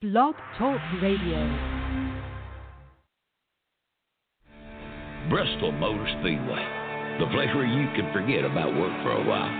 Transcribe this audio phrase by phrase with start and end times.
[0.00, 1.36] Blog Talk Radio.
[5.28, 6.64] Bristol Motor Speedway,
[7.20, 9.52] the place where you can forget about work for a while.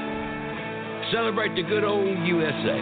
[1.13, 2.81] Celebrate the good old USA.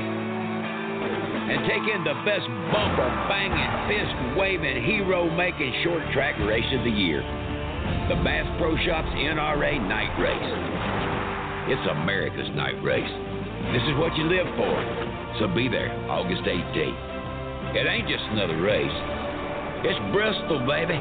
[1.51, 6.85] And take in the best bumper banging, fist waving, hero making short track race of
[6.87, 7.27] the year.
[8.07, 11.75] The Bass Pro Shops NRA Night Race.
[11.75, 13.11] It's America's night race.
[13.75, 14.79] This is what you live for.
[15.43, 17.08] So be there August 18th.
[17.77, 18.97] It ain't just another race.
[19.85, 20.97] It's Bristol, baby.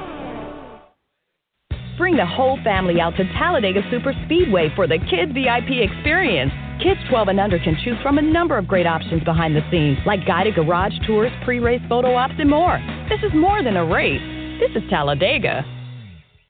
[1.98, 6.52] Bring the whole family out to Talladega Super Speedway for the Kids VIP experience.
[6.84, 9.98] Kids 12 and under can choose from a number of great options behind the scenes,
[10.06, 12.78] like guided garage tours, pre race photo ops, and more.
[13.10, 14.22] This is more than a race.
[14.60, 15.64] This is Talladega.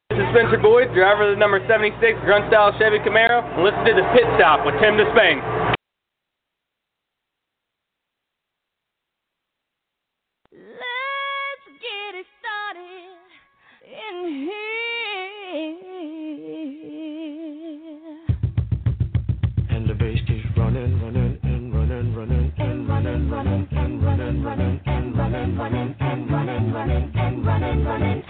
[0.09, 1.94] This is Spencer Boyd, driver of the number 76
[2.25, 4.97] Grunt Style Chevy Camaro, and listen to the pit stop with Tim
[27.48, 28.28] Disspain.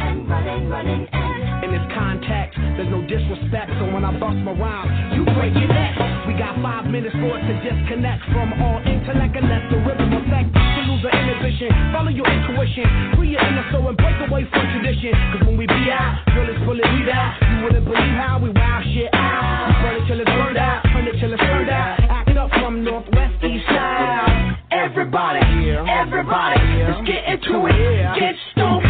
[3.07, 3.71] disrespect.
[3.79, 5.95] So when I bust my rhyme, you break your neck.
[6.27, 10.11] We got five minutes for it to disconnect from all intellect and let the rhythm
[10.11, 10.51] affect.
[10.53, 14.63] To lose the inhibition, follow your intuition, free your inner soul and break away from
[14.75, 15.15] tradition.
[15.33, 17.39] Cause when we be out, girl, it's fully weed out.
[17.41, 19.71] You wouldn't believe how we wow shit out.
[19.71, 21.99] We burn it till it's burned out, turn it till it's turned out.
[22.11, 24.59] Act up from northwest, east side.
[24.69, 25.41] Everybody,
[25.87, 28.19] everybody, let's get into it.
[28.19, 28.86] Get stoned,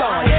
[0.00, 0.29] get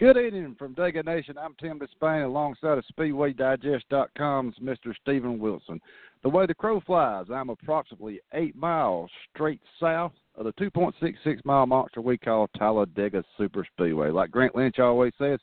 [0.00, 1.36] Good evening from Dega Nation.
[1.36, 4.94] I'm Tim Disspain alongside of SpeedwayDigest.com's Mr.
[5.02, 5.78] Steven Wilson.
[6.22, 11.66] The way the crow flies, I'm approximately eight miles straight south of the 2.66 mile
[11.66, 14.08] monster we call Talladega Super Speedway.
[14.08, 15.38] Like Grant Lynch always says,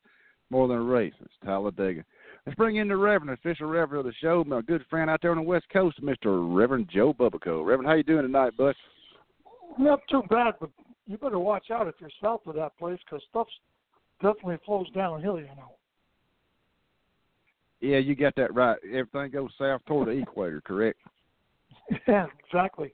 [0.49, 2.03] more than a race, it's Talladega.
[2.47, 5.29] Let's bring in the Reverend, official Reverend of the show, my good friend out there
[5.29, 6.43] on the West Coast, Mr.
[6.51, 7.63] Reverend Joe Bubico.
[7.63, 8.73] Reverend, how you doing tonight, bud?
[9.77, 10.71] Not too bad, but
[11.05, 13.51] you better watch out if you're south of that place because stuff's
[14.21, 15.73] definitely flows downhill, you know.
[17.79, 18.77] Yeah, you got that right.
[18.85, 20.99] Everything goes south toward the equator, correct?
[22.07, 22.93] Yeah, exactly.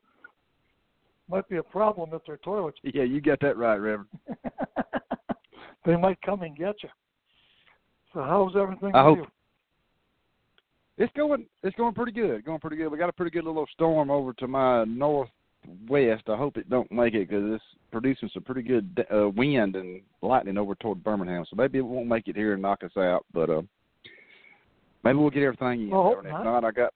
[1.29, 2.77] Might be a problem if their toilets.
[2.83, 4.09] Yeah, you got that right, Reverend.
[5.85, 6.89] they might come and get you.
[8.13, 9.17] So how's everything I hope.
[9.17, 9.27] you?
[10.97, 11.47] It's going.
[11.63, 12.45] It's going pretty good.
[12.45, 12.89] Going pretty good.
[12.89, 15.29] We got a pretty good little storm over to my north
[15.87, 16.23] west.
[16.27, 20.01] I hope it don't make it because it's producing some pretty good uh, wind and
[20.21, 21.45] lightning over toward Birmingham.
[21.49, 23.61] So maybe it won't make it here and knock us out, but uh,
[25.03, 25.89] maybe we'll get everything in.
[25.89, 26.43] Well, if not.
[26.43, 26.93] not, I got.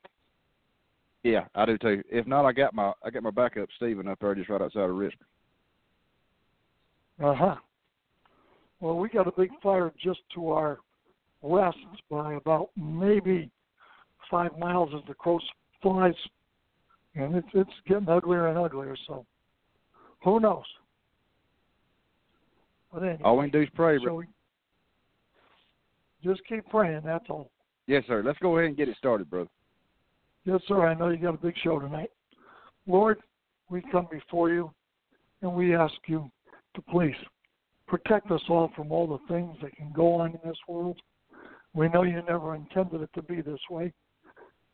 [1.24, 2.04] Yeah, I do too.
[2.10, 4.90] If not, I got my I got my backup Steven up there just right outside
[4.90, 5.28] of Richmond.
[7.24, 7.56] Uh huh.
[8.80, 10.78] Well, we got a big fire just to our
[11.42, 11.78] west
[12.10, 13.50] by about maybe
[14.30, 15.40] five miles as the crow
[15.82, 16.14] flies,
[17.18, 18.96] and it's it's getting uglier and uglier.
[19.08, 19.26] So
[20.24, 20.64] who knows?
[22.94, 24.00] But anyway, All we can do is pray.
[24.04, 24.26] so we
[26.24, 27.02] just keep praying.
[27.06, 27.52] That's all.
[27.86, 28.24] Yes, sir.
[28.26, 29.50] Let's go ahead and get it started, brother.
[30.46, 30.86] Yes, sir.
[30.86, 32.10] I know you got a big show tonight.
[32.86, 33.20] Lord,
[33.70, 34.72] we come before you
[35.42, 36.30] and we ask you
[36.76, 37.16] to please
[37.88, 40.98] protect us all from all the things that can go on in this world.
[41.74, 43.94] We know you never intended it to be this way,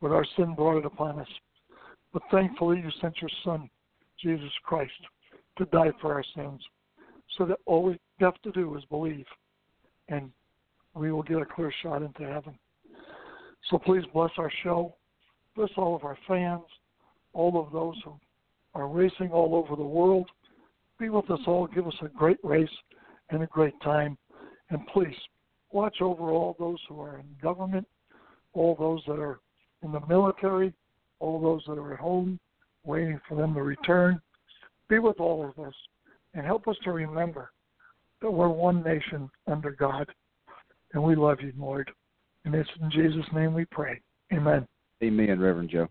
[0.01, 1.27] but our sin brought it upon us.
[2.13, 3.69] But thankfully, you sent your Son,
[4.21, 4.91] Jesus Christ,
[5.57, 6.61] to die for our sins,
[7.37, 9.25] so that all we have to do is believe,
[10.09, 10.31] and
[10.93, 12.57] we will get a clear shot into heaven.
[13.69, 14.95] So please bless our show
[15.55, 16.63] bless all of our fans,
[17.33, 18.13] all of those who
[18.73, 20.29] are racing all over the world.
[20.99, 21.67] Be with us all.
[21.67, 22.69] Give us a great race
[23.29, 24.17] and a great time.
[24.69, 25.15] And please
[25.71, 27.87] watch over all those who are in government,
[28.53, 29.39] all those that are
[29.83, 30.73] in the military,
[31.23, 32.37] all those that are at home
[32.85, 34.19] waiting for them to return.
[34.89, 35.73] Be with all of us
[36.33, 37.51] and help us to remember
[38.21, 40.07] that we're one nation under God.
[40.93, 41.89] And we love you, Lord.
[42.43, 44.01] And it's in Jesus' name we pray.
[44.33, 44.67] Amen.
[45.01, 45.87] Amen, Reverend Joe.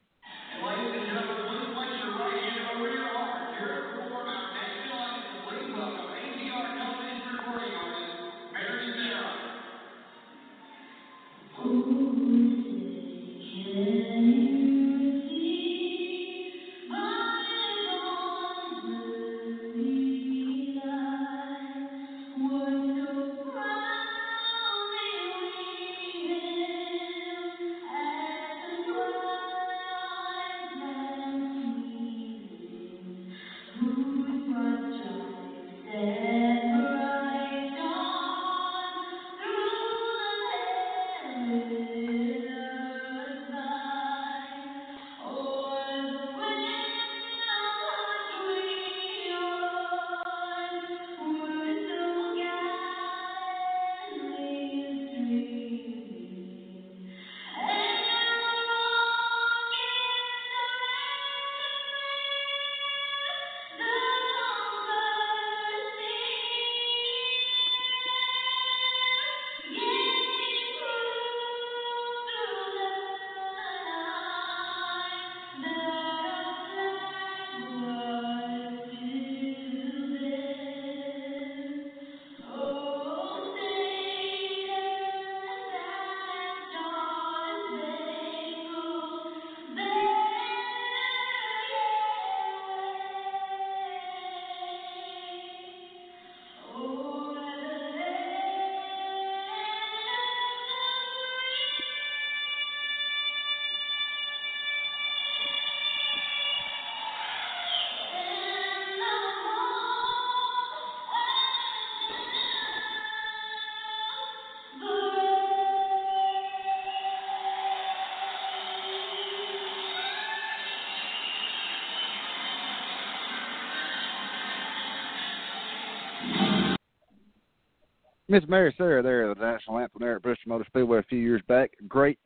[128.33, 131.43] Miss Mary Sarah there the National Anthem there at Bristol Motor Speedway a few years
[131.49, 131.73] back.
[131.87, 132.19] Great,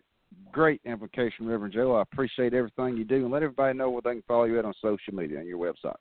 [0.52, 1.96] great implication, Reverend Joe.
[1.96, 4.64] I appreciate everything you do, and let everybody know where they can follow you at
[4.64, 5.96] on social media and your website.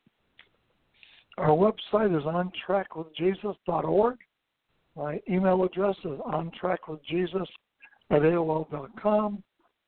[1.40, 4.18] Our website is ontrackwithjesus.org.
[4.96, 7.48] My email address is ontrackwithjesus
[8.12, 9.44] at AOL.com.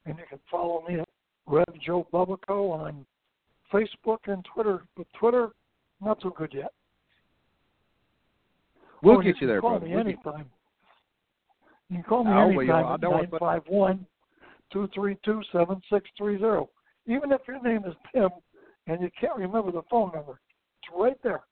[0.08, 1.08] And you can follow me at
[1.46, 3.06] Rev Joe Bubico on
[3.72, 4.82] Facebook and Twitter.
[4.96, 5.50] But Twitter,
[6.02, 6.72] not so good yet.
[9.02, 9.86] We'll Oh, get you you there, can call brother.
[9.88, 10.52] me We'll get- anytime.
[11.90, 12.60] You can call me I will.
[12.62, 14.06] anytime at don't want to- 951
[14.72, 16.68] 232 7630.
[17.06, 18.30] Even if your name is Tim
[18.88, 20.40] and you can't remember the phone number,
[20.82, 21.44] it's right there.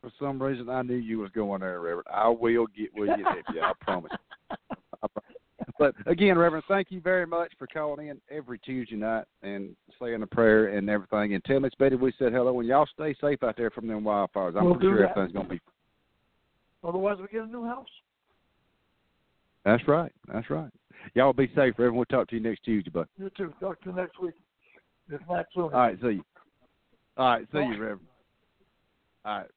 [0.00, 2.08] For some reason, I knew you was going there, Reverend.
[2.10, 3.60] I will get with you, if you.
[3.60, 4.12] I promise.
[5.80, 10.22] But again, Reverend, thank you very much for calling in every Tuesday night and saying
[10.22, 11.32] a prayer and everything.
[11.32, 12.60] And tell Miss Betty we said hello.
[12.60, 14.58] And y'all stay safe out there from them wildfires.
[14.58, 15.12] I'm We'll pretty sure that.
[15.12, 15.60] everything's going to be.
[16.84, 17.88] Otherwise, we get a new house.
[19.64, 20.12] That's right.
[20.30, 20.70] That's right.
[21.14, 21.96] Y'all be safe, Reverend.
[21.96, 23.06] We'll talk to you next Tuesday, bud.
[23.16, 23.54] You too.
[23.58, 24.34] Talk to you next week.
[25.10, 25.64] If not sooner.
[25.64, 25.98] All right.
[26.02, 26.24] See you.
[27.16, 27.46] All right.
[27.52, 27.62] See Bye.
[27.62, 28.00] you, Reverend.
[29.24, 29.50] All right.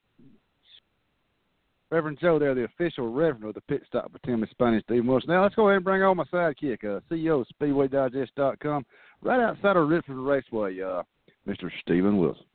[1.93, 5.05] Reverend Joe there, the official Reverend of the Pit Stop with Tim and Spanish Steve
[5.05, 5.29] Wilson.
[5.29, 8.83] Now let's go ahead and bring on my sidekick, uh, CEO of SpeedwayDigest.com,
[9.21, 11.03] right outside of Richmond Raceway, uh,
[11.47, 11.69] Mr.
[11.81, 12.45] Steven Wilson.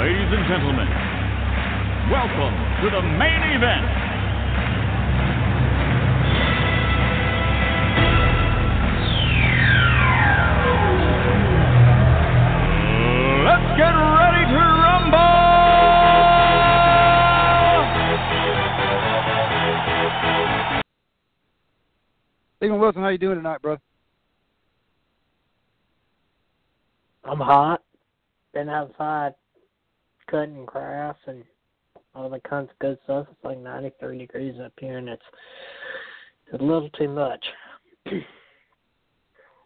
[0.00, 0.88] Ladies and gentlemen,
[2.08, 4.15] welcome to the main event.
[22.56, 23.80] Steven Wilson, how you doing tonight, brother?
[27.24, 27.82] I'm hot.
[28.54, 29.34] Been outside
[30.30, 31.44] cutting grass and
[32.14, 33.26] all the kinds of good stuff.
[33.30, 35.22] It's like 93 degrees up here, and it's
[36.46, 37.44] it's a little too much.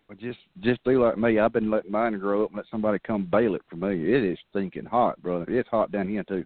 [0.09, 1.38] Well, just just be like me.
[1.38, 4.12] I've been letting mine grow up and let somebody come bale it for me.
[4.12, 5.44] It is stinking hot, brother.
[5.49, 6.44] It's hot down here too.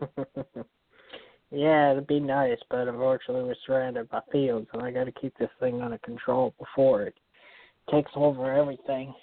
[1.50, 5.36] yeah, it'd be nice, but unfortunately we're surrounded by fields, and I got to keep
[5.38, 7.14] this thing under control before it
[7.90, 9.14] takes over everything.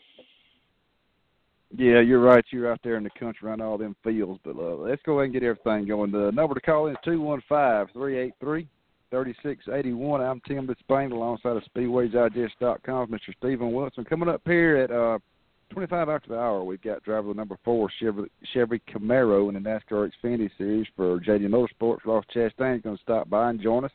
[1.77, 2.45] Yeah, you're right.
[2.51, 4.39] You're out there in the country around all them fields.
[4.43, 6.11] But uh, let's go ahead and get everything going.
[6.11, 8.67] The number to call in is two one five three eight three
[9.11, 10.21] thirty six eighty one.
[10.21, 13.35] I'm Tim Spain alongside of SpeedwayDigest.com, Mr.
[13.37, 14.05] Steven Wilson.
[14.05, 15.19] Coming up here at uh,
[15.71, 20.09] 25 after the hour, we've got driver number four, Chevy, Chevy Camaro in the NASCAR
[20.11, 22.05] Xfinity Series for JD Motorsports.
[22.05, 23.91] Ross Chastain's going to stop by and join us.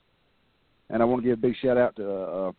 [0.91, 2.53] And I want to give a big shout out to uh,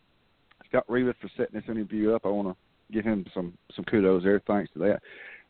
[0.68, 2.22] Scott Rivas for setting this interview up.
[2.24, 2.56] I want to
[2.92, 4.40] give him some some kudos there.
[4.46, 5.00] Thanks to that.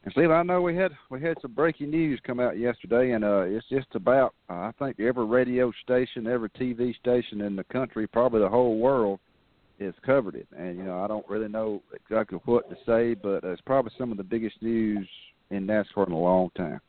[0.04, 3.24] And Steve, I know we had we had some breaking news come out yesterday, and
[3.24, 7.64] uh, it's just about uh, I think every radio station, every TV station in the
[7.64, 9.20] country, probably the whole world,
[9.80, 10.46] has covered it.
[10.56, 14.10] And you know, I don't really know exactly what to say, but it's probably some
[14.10, 15.08] of the biggest news
[15.50, 16.80] in NASCAR in a long time.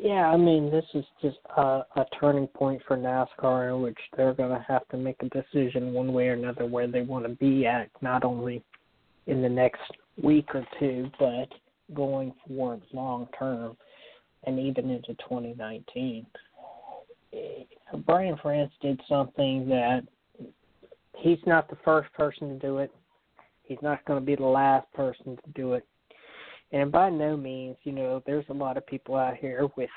[0.00, 4.32] Yeah, I mean, this is just a, a turning point for NASCAR in which they're
[4.32, 7.30] going to have to make a decision one way or another where they want to
[7.30, 8.62] be at, not only
[9.26, 9.90] in the next
[10.22, 11.48] week or two, but
[11.94, 13.76] going forward long term
[14.44, 16.26] and even into 2019.
[18.06, 20.02] Brian France did something that
[21.16, 22.90] he's not the first person to do it.
[23.62, 25.86] He's not going to be the last person to do it.
[26.72, 29.90] And by no means, you know, there's a lot of people out here with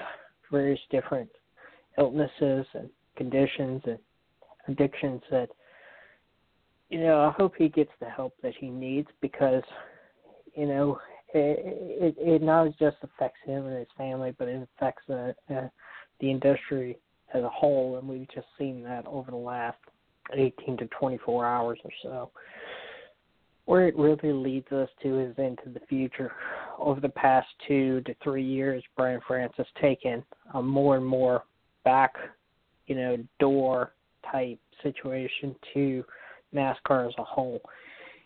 [0.52, 1.30] various different
[1.98, 4.00] illnesses and conditions and
[4.68, 5.50] addictions that,
[6.90, 9.64] you know, I hope he gets the help that he needs because,
[10.56, 11.00] you know,
[11.34, 15.68] it, it, it not just affects him and his family, but it affects the, uh,
[16.20, 16.98] the industry
[17.34, 19.78] as a whole, and we've just seen that over the last
[20.34, 22.32] 18 to 24 hours or so.
[23.66, 26.32] Where it really leads us to is into the future.
[26.80, 30.24] Over the past two to three years, Brian France has taken
[30.54, 31.44] a more and more
[31.86, 32.14] back,
[32.88, 33.94] you know, door
[34.32, 36.04] type situation to
[36.54, 37.62] NASCAR as a whole.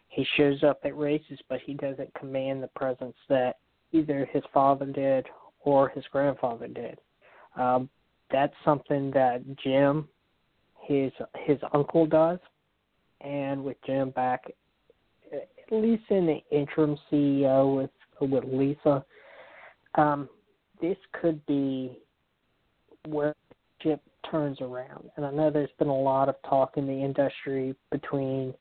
[0.08, 3.58] He shows up at races, but he doesn't command the presence that
[3.92, 5.26] either his father did
[5.60, 7.00] or his grandfather did.
[7.58, 7.90] Um,
[8.32, 10.08] that's something that Jim,
[10.82, 11.12] his
[11.46, 12.40] his uncle, does,
[13.22, 14.44] and with Jim back,
[15.32, 19.04] at least in the interim CEO with with Lisa,
[19.96, 20.30] um,
[20.82, 22.00] this could be
[23.08, 23.36] where
[23.82, 25.10] ship turns around.
[25.16, 28.54] And I know there's been a lot of talk in the industry between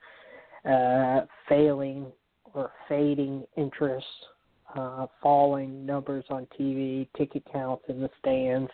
[0.68, 2.06] uh, failing
[2.52, 4.06] or fading interest,
[4.76, 8.70] uh, falling numbers on TV, ticket counts in the stands.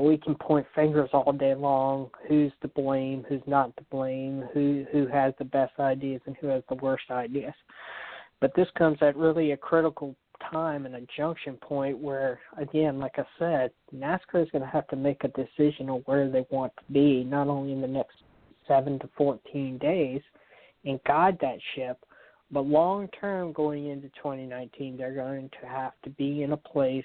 [0.00, 2.10] We can point fingers all day long.
[2.28, 3.24] Who's to blame?
[3.28, 4.44] Who's not to blame?
[4.54, 7.54] Who who has the best ideas and who has the worst ideas?
[8.40, 10.16] But this comes at really a critical
[10.50, 14.88] time and a junction point where, again, like I said, NASCAR is going to have
[14.88, 18.16] to make a decision on where they want to be, not only in the next
[18.66, 20.20] seven to 14 days
[20.84, 21.98] and guide that ship,
[22.50, 27.04] but long term going into 2019, they're going to have to be in a place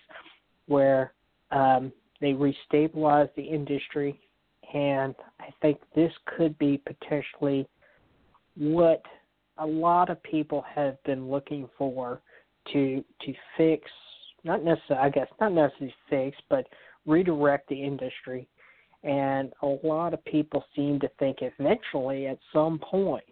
[0.68, 1.14] where
[1.52, 4.20] um, they restabilize the industry.
[4.74, 7.68] And I think this could be potentially
[8.56, 9.02] what
[9.58, 12.22] a lot of people have been looking for
[12.74, 13.90] to to fix
[14.44, 16.66] not necessarily I guess not necessarily fix but
[17.06, 18.48] redirect the industry
[19.04, 23.24] and a lot of people seem to think eventually at some point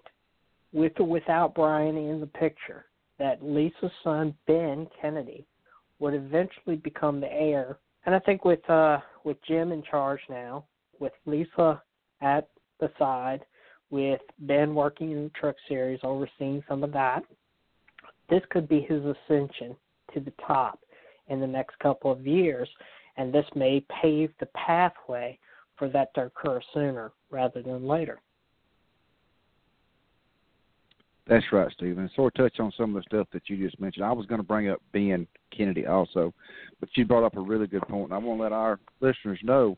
[0.73, 2.85] with or without Brian in the picture
[3.19, 5.45] that Lisa's son Ben Kennedy
[5.99, 10.65] would eventually become the heir and I think with uh with Jim in charge now
[10.99, 11.81] with Lisa
[12.21, 12.47] at
[12.79, 13.45] the side
[13.89, 17.23] with Ben working in the truck series overseeing some of that
[18.29, 19.75] this could be his ascension
[20.13, 20.79] to the top
[21.27, 22.69] in the next couple of years,
[23.17, 25.37] and this may pave the pathway
[25.77, 28.19] for that to occur sooner rather than later.
[31.27, 32.09] That's right, Steven.
[32.15, 34.05] Sort of touch on some of the stuff that you just mentioned.
[34.05, 36.33] I was going to bring up Ben Kennedy also,
[36.79, 39.39] but you brought up a really good point, and I want to let our listeners
[39.41, 39.77] know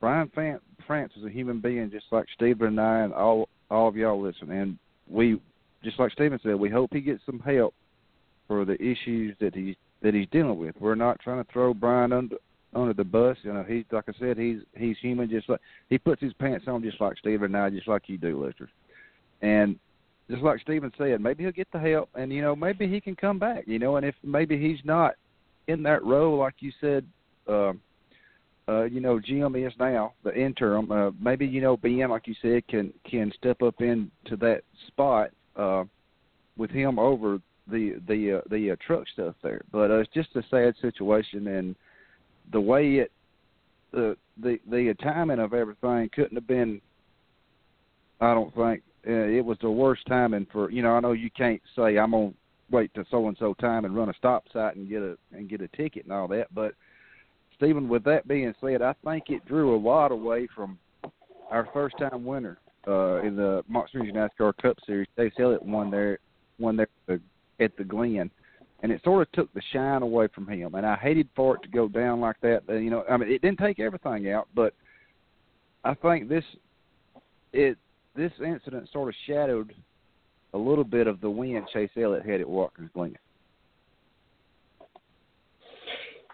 [0.00, 3.96] Brian France is a human being just like Steven and I and all all of
[3.96, 5.40] y'all listen, and we
[5.84, 7.74] just like Steven said, we hope he gets some help
[8.48, 10.74] for the issues that he that he's dealing with.
[10.80, 12.36] We're not trying to throw Brian under
[12.74, 13.36] under the bus.
[13.42, 15.30] You know, he's like I said, he's he's human.
[15.30, 18.18] Just like he puts his pants on, just like Steven and I, just like you
[18.18, 18.70] do, listeners.
[19.40, 19.78] And
[20.32, 23.14] just like Steven said, maybe he'll get the help, and you know, maybe he can
[23.14, 23.64] come back.
[23.66, 25.14] You know, and if maybe he's not
[25.68, 27.04] in that role, like you said,
[27.46, 27.72] uh,
[28.66, 30.90] uh, you know, Jim is now the interim.
[30.90, 35.30] Uh, maybe you know, Ben, like you said, can can step up into that spot
[35.56, 35.84] uh,
[36.56, 37.38] with him over
[37.70, 39.60] the the uh, the uh, truck stuff there.
[39.70, 41.76] But uh, it's just a sad situation, and
[42.52, 43.12] the way it
[43.92, 46.80] the the the timing of everything couldn't have been.
[48.18, 50.92] I don't think uh, it was the worst timing for you know.
[50.92, 52.32] I know you can't say I'm gonna
[52.70, 55.48] wait to so and so time and run a stop sign and get a and
[55.48, 56.74] get a ticket and all that, but
[57.62, 60.78] Steven, with that being said, I think it drew a lot away from
[61.48, 65.06] our first time winner uh, in the Monster Energy NASCAR Cup Series.
[65.16, 66.18] Chase Elliott won there,
[66.58, 67.20] won there at
[67.58, 68.32] the, at the Glen,
[68.82, 70.74] and it sort of took the shine away from him.
[70.74, 72.62] And I hated for it to go down like that.
[72.68, 74.74] You know, I mean, it didn't take everything out, but
[75.84, 76.44] I think this
[77.52, 77.78] it
[78.14, 79.74] this incident sort of shadowed
[80.54, 83.16] a little bit of the win Chase Elliott had at Watkins Glen.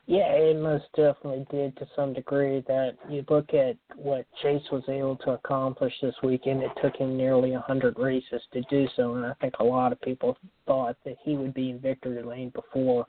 [0.07, 2.65] Yeah, it most definitely did to some degree.
[2.67, 7.15] That you look at what Chase was able to accomplish this weekend, it took him
[7.15, 10.97] nearly a 100 races to do so, and I think a lot of people thought
[11.05, 13.05] that he would be in victory lane before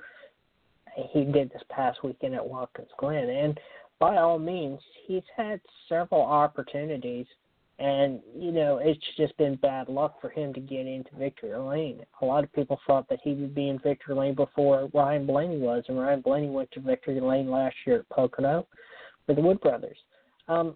[1.13, 3.29] he did this past weekend at Watkins Glen.
[3.29, 3.57] And
[3.99, 7.27] by all means, he's had several opportunities
[7.79, 12.01] and, you know, it's just been bad luck for him to get into victory lane.
[12.21, 15.57] A lot of people thought that he would be in victory lane before Ryan Blaney
[15.57, 18.67] was, and Ryan Blaney went to victory lane last year at Pocono
[19.25, 19.98] for the Wood Brothers.
[20.50, 20.75] Um,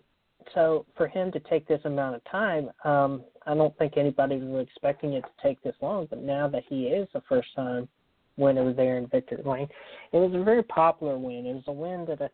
[0.53, 4.65] so for him to take this amount of time, um, I don't think anybody was
[4.67, 6.07] expecting it to take this long.
[6.09, 7.89] But now that he is the first time
[8.37, 9.67] winner there in victory lane,
[10.13, 11.45] it was a very popular win.
[11.45, 12.31] It was a win that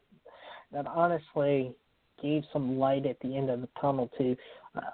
[0.71, 1.73] that honestly
[2.21, 4.35] gave some light at the end of the tunnel to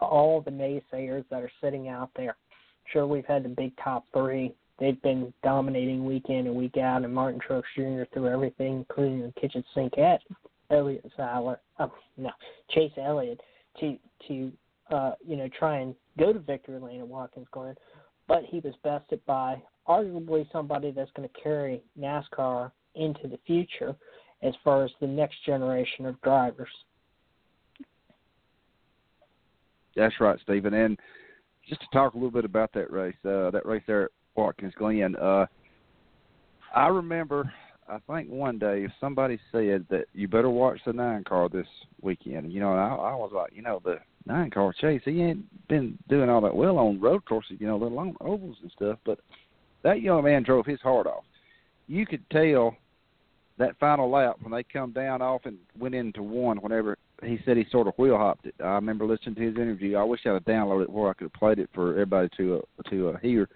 [0.02, 2.36] all the naysayers that are sitting out there.
[2.92, 4.54] Sure, we've had the big top three.
[4.80, 8.04] They've been dominating week in and week out, and Martin Truex Jr.
[8.14, 10.22] threw everything, including the kitchen sink at
[10.70, 12.32] Elliott Siler, uh, no,
[12.72, 13.40] Chase Elliott,
[13.80, 14.52] to to
[14.92, 17.76] uh, you know try and go to victory lane at Watkins Glen,
[18.28, 23.96] but he was bested by arguably somebody that's going to carry NASCAR into the future
[24.42, 26.70] as far as the next generation of drivers.
[29.96, 30.74] That's right, Steven.
[30.74, 31.00] And
[31.68, 34.74] just to talk a little bit about that race, uh, that race there at Watkins
[34.78, 35.46] Glen, uh,
[36.76, 37.52] I remember,
[37.88, 41.68] I think one day somebody said that you better watch the nine car this
[42.02, 42.52] weekend.
[42.52, 45.98] You know, I, I was like, you know, the nine car chase, he ain't been
[46.10, 49.00] doing all that well on road courses, you know, let alone ovals and stuff.
[49.06, 49.20] But
[49.84, 51.24] that young man drove his heart off.
[51.88, 52.76] You could tell
[53.58, 57.58] that final lap when they come down off and went into one whenever he said
[57.58, 58.56] he sort of wheel hopped it.
[58.60, 59.98] I remember listening to his interview.
[59.98, 62.64] I wish I had downloaded it where I could have played it for everybody to
[62.80, 63.50] uh, to uh, hear.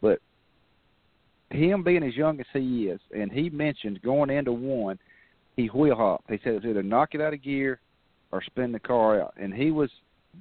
[0.00, 0.20] But
[1.50, 4.98] him being as young as he is, and he mentioned going into one,
[5.56, 6.30] he wheel hopped.
[6.30, 7.80] He said it was either knock it out of gear
[8.32, 9.90] or spin the car out, and he was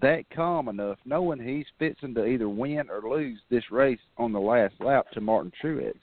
[0.02, 4.40] that calm enough, knowing he's fixing to either win or lose this race on the
[4.40, 5.94] last lap to Martin Truex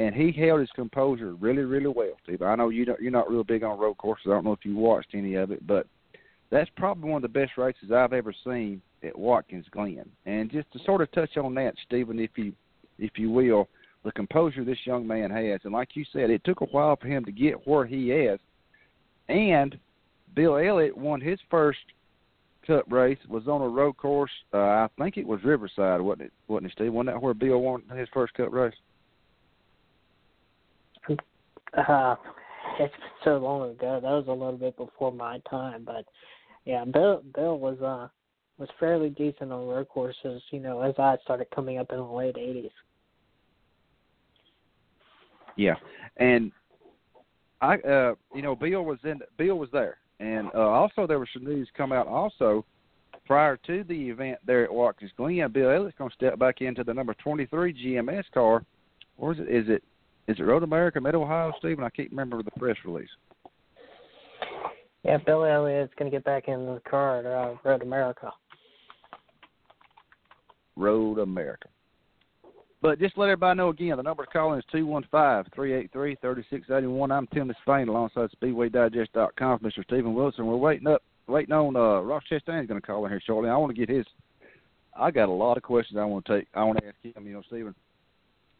[0.00, 2.40] and he held his composure really, really well, Steve.
[2.40, 4.26] I know you don't, you're not real big on road courses.
[4.28, 5.86] I don't know if you watched any of it, but
[6.50, 10.04] that's probably one of the best races I've ever seen at Watkins Glen.
[10.26, 12.52] And just to sort of touch on that, Steven, if you
[12.98, 13.68] if you will,
[14.04, 17.06] the composure this young man has, and like you said, it took a while for
[17.08, 18.38] him to get where he is.
[19.28, 19.78] And
[20.34, 21.78] Bill Elliott won his first
[22.66, 24.30] Cup race was on a road course.
[24.52, 26.32] Uh, I think it was Riverside, wasn't it?
[26.46, 26.92] Wasn't it, Steve?
[26.92, 28.74] Wasn't that where Bill won his first Cup race?
[31.08, 32.16] Uh,
[32.78, 33.98] it's been so long ago.
[34.02, 36.04] That was a little bit before my time, but
[36.64, 38.08] yeah, Bill Bill was uh
[38.58, 40.42] was fairly decent on road courses.
[40.50, 42.70] You know, as I started coming up in the late '80s.
[45.56, 45.74] Yeah,
[46.16, 46.52] and
[47.60, 49.20] I, uh, you know, Bill was in.
[49.36, 52.64] Bill was there, and uh, also there was some news come out also
[53.26, 55.50] prior to the event there at Watkins Glen.
[55.52, 58.64] Bill Elliott's going to step back into the number 23 GMS car,
[59.18, 59.48] or is it?
[59.48, 59.82] Is it
[60.28, 61.82] is it Road America, Mid Ohio, Steven?
[61.82, 63.08] I can't remember the press release.
[65.04, 68.30] Yeah, Billy Elliott's going to get back in the car at uh, Road America.
[70.76, 71.68] Road America.
[72.82, 75.46] But just let everybody know again, the number to call in is two one five
[75.54, 77.10] three eight three thirty six eighty one.
[77.10, 79.84] I'm Tim Spain alongside SpeedwayDigest.com, Mr.
[79.84, 80.46] Steven Wilson.
[80.46, 83.50] We're waiting up, waiting on uh, Ross Chastain's going to call in here shortly.
[83.50, 84.06] I want to get his.
[84.98, 86.48] I got a lot of questions I want to take.
[86.54, 87.26] I want to ask him.
[87.26, 87.74] You know, Steven,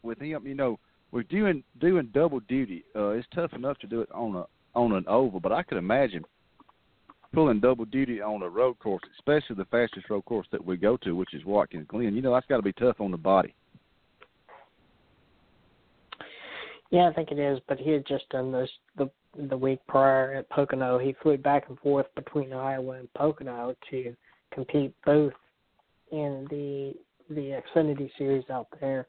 [0.03, 0.77] with him, you know,
[1.11, 2.83] we're doing doing double duty.
[2.95, 5.77] Uh, it's tough enough to do it on a on an oval, but I could
[5.77, 6.23] imagine
[7.33, 10.97] pulling double duty on a road course, especially the fastest road course that we go
[10.97, 12.15] to, which is Watkins Glen.
[12.15, 13.55] You know, that's got to be tough on the body.
[16.89, 17.59] Yeah, I think it is.
[17.67, 19.09] But he had just done this the
[19.47, 20.97] the week prior at Pocono.
[20.97, 24.15] He flew back and forth between Iowa and Pocono to
[24.53, 25.33] compete both
[26.11, 26.93] in the
[27.33, 29.07] the Xfinity Series out there,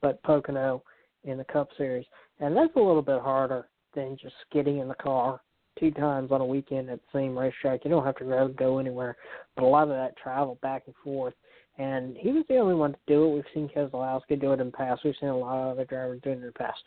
[0.00, 0.84] but Pocono
[1.24, 2.06] in the Cup Series,
[2.38, 3.66] and that's a little bit harder
[3.96, 5.40] than just getting in the car
[5.78, 7.84] two times on a weekend at the same racetrack.
[7.84, 9.16] You don't have to go anywhere,
[9.56, 11.34] but a lot of that travel back and forth.
[11.78, 13.34] And he was the only one to do it.
[13.34, 15.02] We've seen Keselowski do it in the past.
[15.04, 16.78] We've seen a lot of other drivers doing it in the past.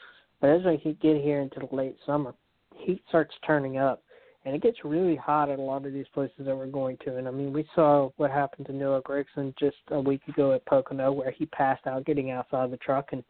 [0.42, 2.34] But as we get here into the late summer,
[2.76, 4.02] heat starts turning up,
[4.46, 7.18] and it gets really hot at a lot of these places that we're going to.
[7.18, 10.66] And I mean, we saw what happened to Noah Gragson just a week ago at
[10.66, 13.24] Pocono, where he passed out getting outside the truck, and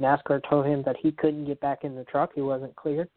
[0.00, 3.08] NASCAR told him that he couldn't get back in the truck; he wasn't cleared.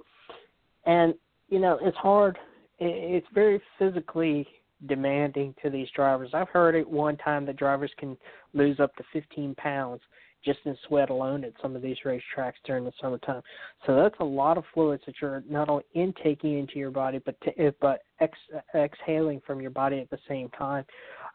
[0.86, 1.14] And
[1.50, 2.38] you know, it's hard.
[2.80, 4.48] It's very physically
[4.88, 6.32] demanding to these drivers.
[6.34, 8.18] I've heard at one time that drivers can
[8.54, 10.02] lose up to 15 pounds
[10.44, 13.42] just in sweat alone at some of these racetracks during the summertime.
[13.86, 17.40] So that's a lot of fluids that you're not only intaking into your body, but
[17.42, 18.38] to, eh, but ex,
[18.76, 20.86] exhaling from your body at the same time.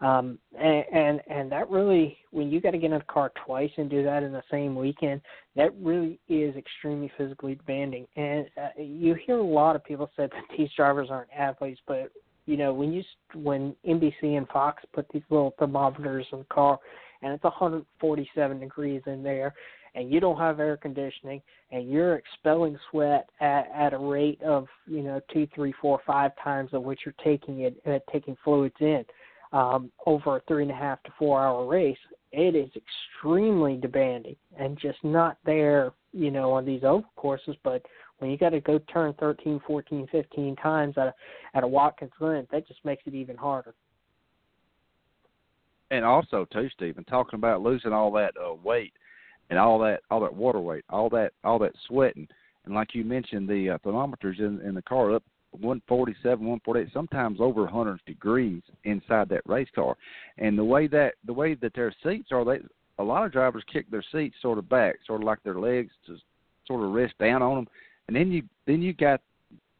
[0.01, 3.71] Um, and, and and that really, when you got to get in a car twice
[3.77, 5.21] and do that in the same weekend,
[5.57, 8.07] that really is extremely physically demanding.
[8.15, 12.13] And uh, you hear a lot of people say that these drivers aren't athletes, but
[12.47, 13.03] you know when you
[13.35, 16.79] when NBC and Fox put these little thermometers in the car,
[17.23, 19.53] and it's 147 degrees in there,
[19.97, 24.69] and you don't have air conditioning, and you're expelling sweat at, at a rate of
[24.87, 28.77] you know two, three, four, five times of which you're taking it, uh, taking fluids
[28.79, 29.05] in
[29.53, 31.99] um, over a three and a half to four hour race,
[32.33, 37.57] it is extremely demanding and just not there, you know, on these oval courses.
[37.65, 37.83] But
[38.19, 41.15] when you got to go turn 13, 14, 15 times at a,
[41.55, 43.75] at a Watkins Glen, that just makes it even harder.
[45.91, 48.93] And also, too, Steven, talking about losing all that uh, weight
[49.49, 52.29] and all that all that water weight, all that all that sweating,
[52.67, 55.23] and like you mentioned, the uh, thermometers in in the car up
[55.61, 59.97] 147, 148, sometimes over 100 degrees inside that race car.
[60.39, 62.59] And the way that the way that their seats are, they
[62.99, 65.93] a lot of drivers kick their seats sort of back, sort of like their legs
[66.07, 66.17] to
[66.67, 67.69] sort of rest down on them.
[68.09, 69.21] And then you then you got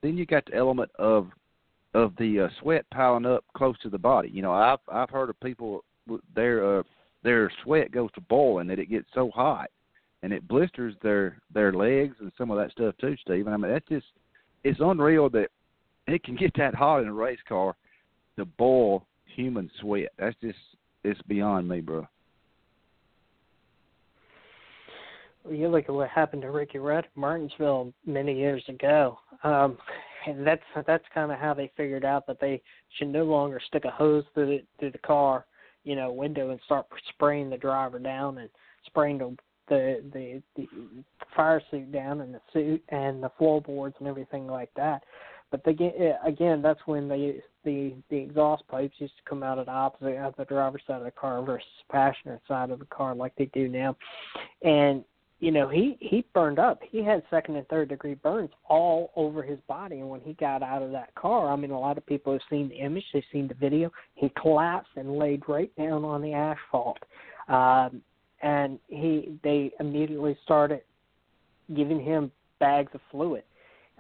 [0.03, 1.29] then you got the element of
[1.95, 4.31] of the uh, sweat piling up close to the body.
[4.31, 5.85] You know, I've I've heard of people
[6.35, 6.83] their uh,
[7.23, 9.71] their sweat goes to boiling that it gets so hot
[10.23, 13.53] and it blisters their their legs and some of that stuff too, Steven.
[13.53, 14.07] I mean, that's just
[14.65, 15.51] it's unreal that
[16.13, 17.77] it can get that hot in a race car
[18.37, 20.13] to boil human sweat.
[20.19, 20.59] That's just
[21.05, 22.07] it's beyond me, bro.
[25.45, 29.19] Well, you look at what happened to Ricky Rudd Martinsville many years ago.
[29.45, 29.79] Um,
[30.45, 32.61] that's that's kind of how they figured out that they
[32.99, 35.47] should no longer stick a hose through the through the car,
[35.85, 38.51] you know, window and start spraying the driver down and
[38.87, 39.37] spraying the
[39.69, 40.67] the the, the
[41.37, 45.03] fire suit down and the suit and the floorboards and everything like that.
[45.51, 49.59] But they, get, again, that's when the the the exhaust pipes used to come out
[49.59, 52.85] at the opposite of the driver's side of the car versus passenger side of the
[52.87, 53.97] car like they do now.
[54.63, 55.05] And
[55.41, 56.81] you know, he he burned up.
[56.91, 60.01] He had second and third degree burns all over his body.
[60.01, 62.43] And when he got out of that car, I mean, a lot of people have
[62.51, 63.93] seen the image, they've seen the video.
[64.15, 66.99] He collapsed and laid right down on the asphalt.
[67.49, 68.03] Um,
[68.43, 70.83] and he they immediately started
[71.75, 73.45] giving him bags of fluid.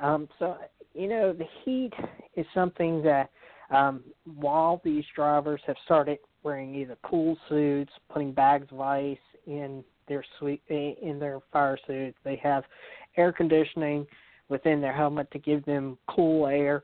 [0.00, 0.56] Um, so
[0.94, 1.92] you know the heat
[2.36, 3.30] is something that
[3.70, 4.02] um,
[4.36, 10.24] while these drivers have started wearing either cool suits, putting bags of ice in their
[10.38, 12.64] suite in their fire suits, they have
[13.16, 14.06] air conditioning
[14.48, 16.82] within their helmet to give them cool air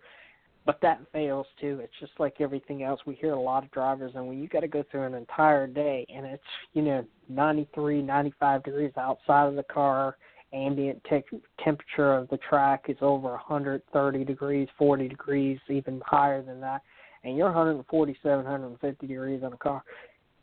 [0.67, 1.81] but that fails too.
[1.83, 3.01] It's just like everything else.
[3.07, 5.67] We hear a lot of drivers, and when you got to go through an entire
[5.67, 10.17] day, and it's you know 93, 95 degrees outside of the car,
[10.55, 16.61] ambient te- temperature of the track is over 130 degrees, 40 degrees, even higher than
[16.61, 16.83] that,
[17.25, 19.83] and you're 147, 150 degrees on a car.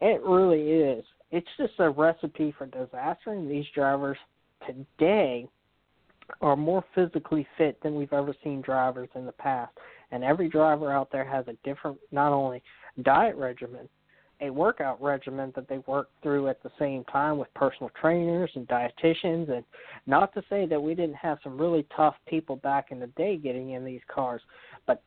[0.02, 1.06] It really is.
[1.32, 4.18] It's just a recipe for disaster, and these drivers
[4.68, 5.48] today
[6.42, 9.72] are more physically fit than we've ever seen drivers in the past
[10.12, 12.62] and every driver out there has a different not only
[13.04, 13.88] diet regimen
[14.42, 18.68] a workout regimen that they work through at the same time with personal trainers and
[18.68, 19.52] dietitians.
[19.52, 19.64] And
[20.08, 23.38] not to say that we didn't have some really tough people back in the day
[23.38, 24.42] getting in these cars
[24.88, 25.02] but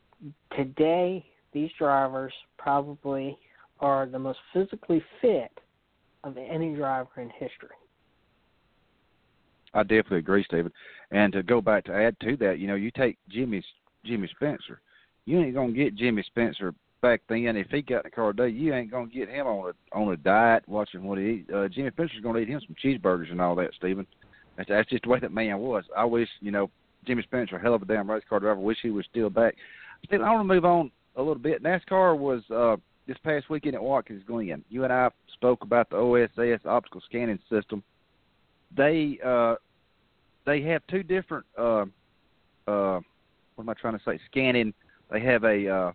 [0.56, 3.38] today these drivers probably
[3.80, 5.52] are the most physically fit
[6.22, 7.68] of any driver in history.
[9.74, 10.72] I definitely agree, Steven.
[11.10, 13.62] And to go back to add to that, you know, you take Jimmy
[14.04, 14.80] Jimmy Spencer.
[15.26, 17.54] You ain't gonna get Jimmy Spencer back then.
[17.54, 20.10] If he got in the car today, you ain't gonna get him on a on
[20.10, 21.50] a diet watching what he eat.
[21.54, 24.06] Uh, Jimmy Spencer's gonna eat him some cheeseburgers and all that, Steven.
[24.56, 25.84] That's that's just the way that man was.
[25.94, 26.70] I wish you know
[27.06, 28.58] Jimmy Spencer, hell of a damn race car driver.
[28.58, 29.54] Wish he was still back.
[30.06, 31.62] Steven, I want to move on a little bit.
[31.62, 34.64] NASCAR was uh this past weekend at Watkins Glen.
[34.70, 37.82] You and I spoke about the OSS optical scanning system.
[38.74, 39.56] They uh
[40.46, 41.84] they have two different uh
[42.66, 43.00] uh
[43.56, 44.72] what am I trying to say scanning
[45.10, 45.92] they have a uh,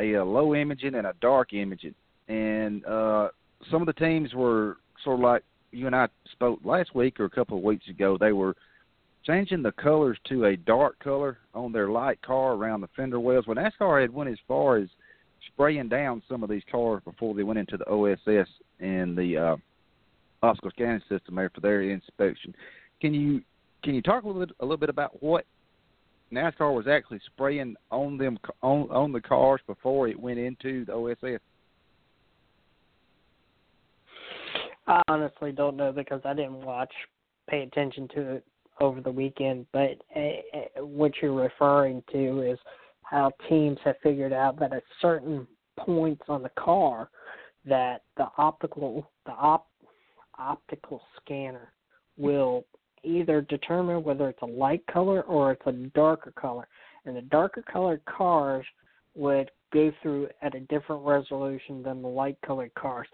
[0.00, 1.94] a, a low imaging and a dark imaging,
[2.28, 3.28] and uh,
[3.70, 7.24] some of the teams were sort of like you and I spoke last week or
[7.24, 8.16] a couple of weeks ago.
[8.18, 8.54] They were
[9.24, 13.46] changing the colors to a dark color on their light car around the fender wells.
[13.46, 14.88] When NASCAR had went as far as
[15.48, 18.48] spraying down some of these cars before they went into the OSS
[18.80, 19.56] and the uh,
[20.42, 22.54] optical scanning system there for their inspection.
[23.00, 23.42] Can you
[23.82, 25.44] can you talk a little bit, a little bit about what
[26.32, 30.92] NASCAR was actually spraying on them on on the cars before it went into the
[30.92, 31.40] OSS?
[34.88, 36.92] I honestly don't know because I didn't watch,
[37.48, 38.44] pay attention to it
[38.80, 39.66] over the weekend.
[39.72, 42.58] But uh, what you're referring to is
[43.02, 45.46] how teams have figured out that at certain
[45.78, 47.10] points on the car,
[47.64, 49.66] that the optical the op
[50.38, 51.72] optical scanner
[52.16, 52.64] will
[53.06, 56.66] either determine whether it's a light color or it's a darker color.
[57.04, 58.66] And the darker colored cars
[59.14, 63.06] would go through at a different resolution than the light colored cars.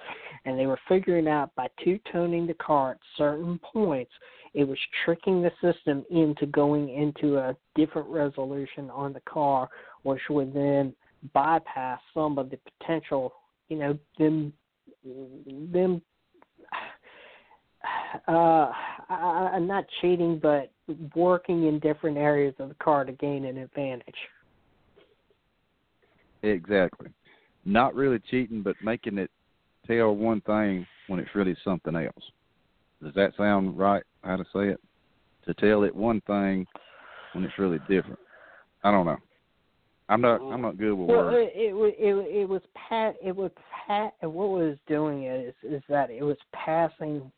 [0.45, 4.13] And they were figuring out by two toning the car at certain points,
[4.55, 9.69] it was tricking the system into going into a different resolution on the car,
[10.03, 10.95] which would then
[11.33, 13.33] bypass some of the potential,
[13.69, 14.53] you know, them
[15.05, 16.03] them
[18.29, 18.71] uh,
[19.09, 20.71] I, I'm not cheating, but
[21.15, 24.15] working in different areas of the car to gain an advantage.
[26.43, 27.09] Exactly.
[27.65, 29.31] Not really cheating, but making it
[29.87, 32.25] tell one thing when it's really something else.
[33.03, 34.03] Does that sound right?
[34.23, 34.81] How to say it?
[35.47, 36.67] To tell it one thing
[37.33, 38.19] when it's really different.
[38.85, 39.19] I don't know.
[40.09, 40.41] I'm not.
[40.41, 41.51] I'm not good with well, words.
[41.55, 43.17] It, it it it was pat.
[43.23, 43.51] It was
[43.87, 44.15] pat.
[44.21, 47.31] What was doing it is is that it was passing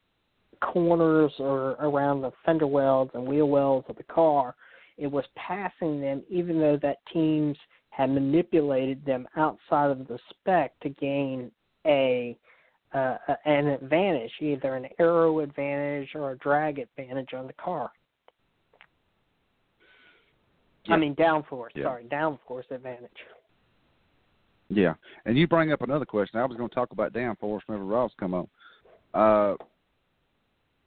[0.73, 4.55] corners or around the fender wells and wheel wells of the car,
[4.97, 7.57] it was passing them even though that teams
[7.91, 11.51] had manipulated them outside of the spec to gain
[11.87, 12.37] a
[12.93, 17.91] uh, an advantage, either an aero advantage or a drag advantage on the car.
[20.85, 20.95] Yeah.
[20.95, 21.85] I mean downforce, yeah.
[21.85, 23.11] sorry, downforce advantage.
[24.69, 26.39] Yeah, and you bring up another question.
[26.39, 28.49] I was going to talk about downforce whenever Ross come on.
[29.13, 29.57] Uh,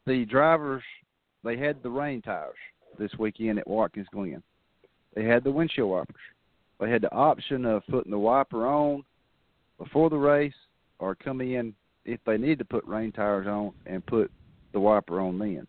[0.07, 0.83] the drivers
[1.43, 2.55] they had the rain tires
[2.97, 4.41] this weekend at Watkins Glen.
[5.13, 6.15] they had the windshield wipers.
[6.79, 9.03] They had the option of putting the wiper on
[9.77, 10.53] before the race
[10.99, 11.73] or come in
[12.05, 14.31] if they need to put rain tires on and put
[14.73, 15.67] the wiper on then.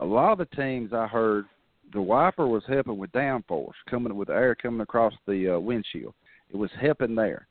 [0.00, 1.46] A lot of the teams I heard
[1.92, 6.14] the wiper was helping with downforce, coming with air coming across the uh, windshield.
[6.50, 7.46] It was helping there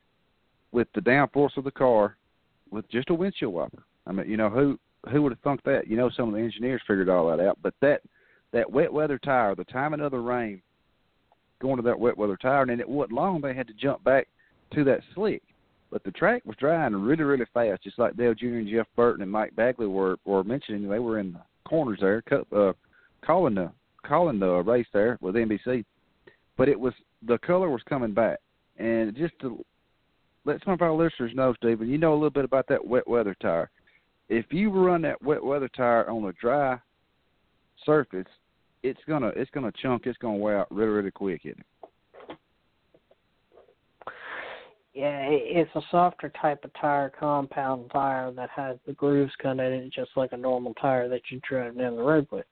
[0.72, 2.16] with the downforce of the car
[2.72, 3.84] with just a windshield wiper.
[4.08, 5.88] I mean, you know who who would have thunk that?
[5.88, 7.58] You know, some of the engineers figured all that out.
[7.62, 8.02] But that
[8.54, 10.62] that wet weather tire, the timing of the rain,
[11.62, 14.28] going to that wet weather tire, and it wasn't long they had to jump back
[14.74, 15.42] to that slick.
[15.92, 18.46] But the track was drying really, really fast, just like Dale Jr.
[18.46, 20.88] and Jeff Burton and Mike Bagley were were mentioning.
[20.88, 22.24] They were in the corners there,
[22.56, 22.74] uh,
[23.26, 23.72] calling the
[24.06, 25.84] calling the race there with NBC.
[26.58, 26.94] But it was
[27.28, 28.40] the color was coming back,
[28.78, 29.64] and just to
[30.46, 33.08] let some of our listeners know, Steven, you know a little bit about that wet
[33.08, 33.70] weather tire.
[34.32, 36.80] If you run that wet weather tire on a dry
[37.86, 38.26] surface,
[38.82, 40.06] it's gonna it's gonna chunk.
[40.06, 42.38] It's gonna wear out really really quick, isn't it?
[44.94, 49.60] Yeah, it's a softer type of tire, compound tire that has the grooves of in
[49.60, 52.46] it, just like a normal tire that you drive down the road with.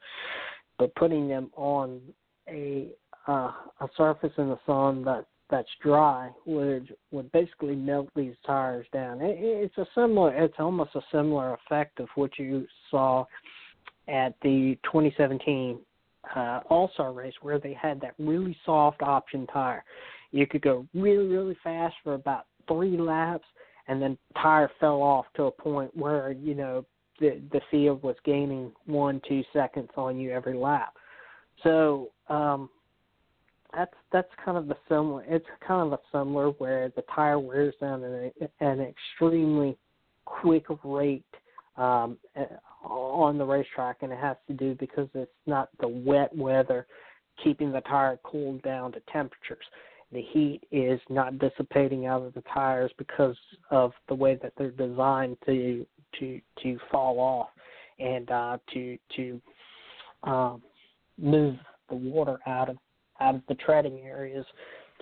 [0.78, 2.02] But putting them on
[2.50, 2.89] a
[3.26, 8.86] uh, a surface in the sun that that's dry would would basically melt these tires
[8.94, 9.22] down.
[9.22, 13.26] It, it's a similar, it's almost a similar effect of what you saw
[14.08, 15.80] at the 2017
[16.36, 19.84] uh, All Star race, where they had that really soft option tire.
[20.32, 23.48] You could go really really fast for about three laps,
[23.88, 26.86] and then tire fell off to a point where you know
[27.20, 30.94] the the field was gaining one two seconds on you every lap.
[31.64, 32.70] So um,
[33.75, 35.23] that's that's kind of the similar.
[35.27, 39.77] It's kind of a similar where the tire wears down at an extremely
[40.25, 41.23] quick rate
[41.77, 42.45] um, eh,
[42.84, 46.88] on the racetrack, and it has to do because it's not the wet weather
[47.43, 49.65] keeping the tire cooled down to temperatures.
[50.12, 53.38] The heat is not dissipating out of the tires because
[53.69, 55.86] of the way that they're designed to
[56.19, 57.49] to to fall off
[57.99, 59.41] and uh, to to
[60.23, 60.63] um,
[61.19, 61.55] move
[61.89, 62.77] the water out of
[63.19, 64.45] out of the treading areas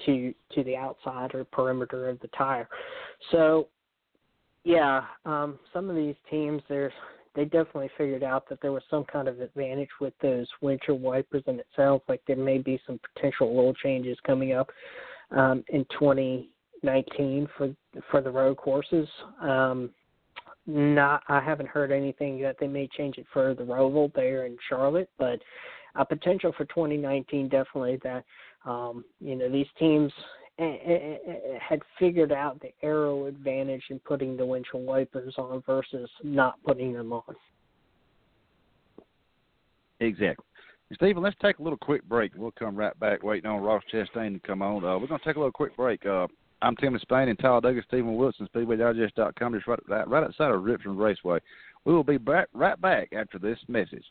[0.05, 2.67] to to the outside or perimeter of the tire.
[3.31, 3.67] So
[4.63, 6.93] yeah, um, some of these teams there's
[7.35, 11.43] they definitely figured out that there was some kind of advantage with those winter wipers,
[11.45, 14.69] and it sounds like there may be some potential rule changes coming up
[15.31, 17.75] um, in 2019 for
[18.09, 19.07] for the road courses.
[19.41, 19.91] Um,
[20.65, 24.57] not, I haven't heard anything that they may change it for the Roval there in
[24.67, 25.39] Charlotte, but
[25.97, 28.23] a potential for 2019 definitely that
[28.65, 30.11] um, you know these teams
[30.57, 36.93] had figured out the aero advantage in putting the windshield wipers on versus not putting
[36.93, 37.35] them on.
[39.99, 40.45] Exactly.
[40.93, 42.31] Steven, let's take a little quick break.
[42.35, 44.83] We'll come right back waiting on Ross Chastain to come on.
[44.83, 46.05] Uh, we're going to take a little quick break.
[46.05, 46.27] Uh,
[46.61, 51.39] I'm Tim Spain in Talladega, Steven Wilson, SpeedwayDigest.com, just right, right, outside of Richmond Raceway.
[51.85, 54.05] We will be back, right back after this message.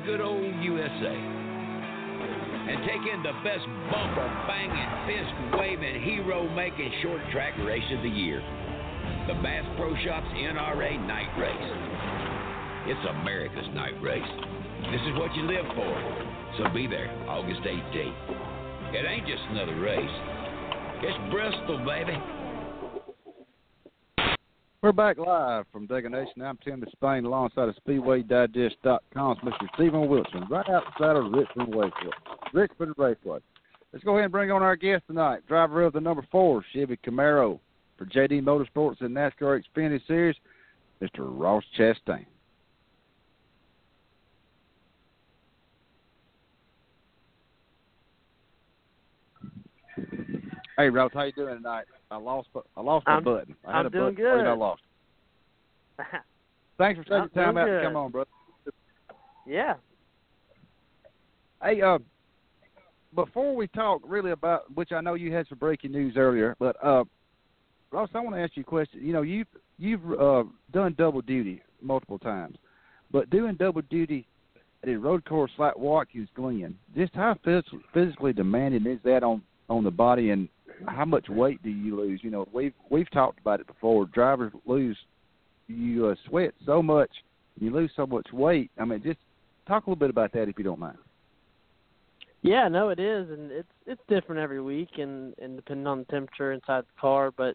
[0.00, 1.16] The good old USA
[2.68, 8.02] and take in the best bumper banging, fist waving, hero making short track race of
[8.02, 8.40] the year
[9.26, 11.72] the Bass Pro Shops NRA Night Race.
[12.86, 14.22] It's America's night race.
[14.90, 15.94] This is what you live for.
[16.58, 18.94] So be there August 18th.
[18.94, 20.16] It ain't just another race.
[21.02, 22.16] It's Bristol, baby.
[24.90, 26.26] We're back live from Dega.
[26.42, 29.74] I'm Tim Spain alongside of SpeedwayDigest.com's Mr.
[29.74, 32.10] Steven Wilson, right outside of Richmond Raceway.
[32.52, 33.38] Richmond Raceway.
[33.92, 36.98] Let's go ahead and bring on our guest tonight, driver of the number four Chevy
[37.06, 37.60] Camaro
[37.96, 40.34] for JD Motorsports and NASCAR Xfinity Series,
[41.00, 41.18] Mr.
[41.20, 42.26] Ross Chastain.
[50.76, 51.84] Hey Ross, how you doing tonight?
[52.10, 53.54] I lost I lost my I'm, button.
[53.64, 54.46] I had I'm a doing button good.
[54.46, 54.82] I lost.
[56.78, 58.30] Thanks for taking I'm time out to come on, brother.
[59.46, 59.74] yeah.
[61.62, 61.98] Hey, uh,
[63.14, 66.76] before we talk really about which I know you had some breaking news earlier, but
[66.82, 67.04] uh,
[67.92, 69.04] Ross, I want to ask you a question.
[69.04, 69.48] You know, you've
[69.78, 72.56] you've uh, done double duty multiple times,
[73.10, 74.26] but doing double duty
[74.82, 79.42] at a road course like Watkins Glen, just how phys- physically demanding is that on
[79.68, 80.48] on the body, and
[80.86, 82.20] how much weight do you lose?
[82.22, 84.06] You know, we've we've talked about it before.
[84.06, 84.96] Drivers lose,
[85.68, 87.10] you uh, sweat so much,
[87.58, 88.70] you lose so much weight.
[88.78, 89.18] I mean, just
[89.66, 90.98] talk a little bit about that if you don't mind.
[92.42, 96.04] Yeah, no, it is, and it's it's different every week, and and depending on the
[96.06, 97.54] temperature inside the car, but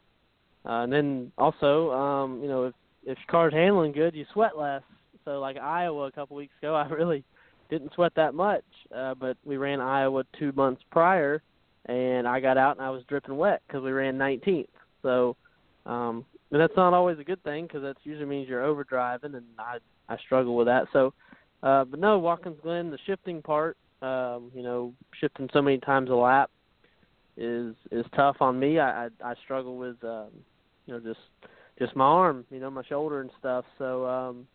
[0.66, 2.74] uh, and then also, um, you know, if
[3.04, 4.84] if your car's handling good, you sweat less.
[5.24, 7.24] So like Iowa a couple weeks ago, I really
[7.70, 8.64] didn't sweat that much,
[8.96, 11.42] uh, but we ran Iowa two months prior,
[11.86, 14.68] and I got out and I was dripping wet because we ran 19th.
[15.02, 15.36] So,
[15.86, 19.44] um, and that's not always a good thing because that usually means you're overdriving, and
[19.60, 19.78] I
[20.08, 20.88] I struggle with that.
[20.94, 21.14] So,
[21.64, 26.10] uh, but no, Watkins Glen, the shifting part, um, you know, shifting so many times
[26.10, 26.50] a lap
[27.38, 28.80] is is tough on me.
[28.80, 30.30] I I, I struggle with um,
[30.86, 31.20] you know just
[31.80, 33.66] just my arm, you know, my shoulder and stuff.
[33.78, 34.48] So um,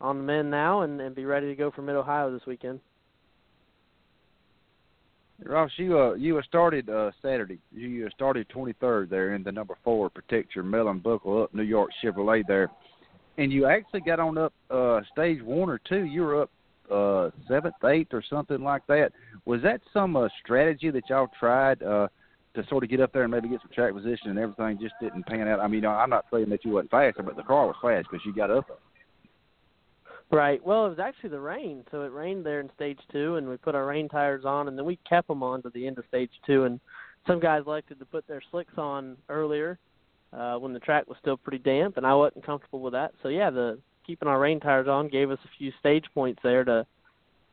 [0.00, 2.80] on the mend now and, and be ready to go for Mid Ohio this weekend.
[5.44, 7.58] Ross, you uh you started uh Saturday.
[7.72, 11.90] You started 23rd there in the number four Protect Your Melon Buckle Up New York
[12.02, 12.70] Chevrolet there,
[13.36, 16.04] and you actually got on up uh stage one or two.
[16.04, 16.50] You were up
[16.90, 19.12] uh seventh, eighth, or something like that.
[19.44, 22.08] Was that some uh, strategy that y'all tried uh
[22.54, 24.94] to sort of get up there and maybe get some track position and everything just
[25.00, 25.60] didn't pan out?
[25.60, 28.26] I mean, I'm not saying that you wasn't faster, but the car was fast because
[28.26, 28.76] you got up there.
[30.30, 30.64] Right.
[30.64, 33.56] Well, it was actually the rain, so it rained there in stage two, and we
[33.56, 36.04] put our rain tires on, and then we kept them on to the end of
[36.08, 36.64] stage two.
[36.64, 36.78] And
[37.26, 39.78] some guys elected to put their slicks on earlier
[40.34, 43.12] uh, when the track was still pretty damp, and I wasn't comfortable with that.
[43.22, 46.64] So yeah, the keeping our rain tires on gave us a few stage points there
[46.64, 46.86] to,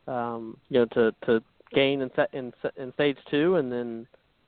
[0.07, 1.41] um, you know, to to
[1.73, 4.05] gain in set in in stage two, and then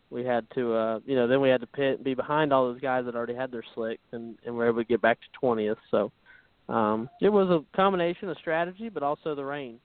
[0.09, 2.81] we had to, uh, you know, then we had to pit be behind all those
[2.81, 5.27] guys that already had their slicks, and and we were able to get back to
[5.39, 5.77] twentieth.
[5.91, 6.11] So
[6.69, 9.79] um, it was a combination of strategy, but also the rain.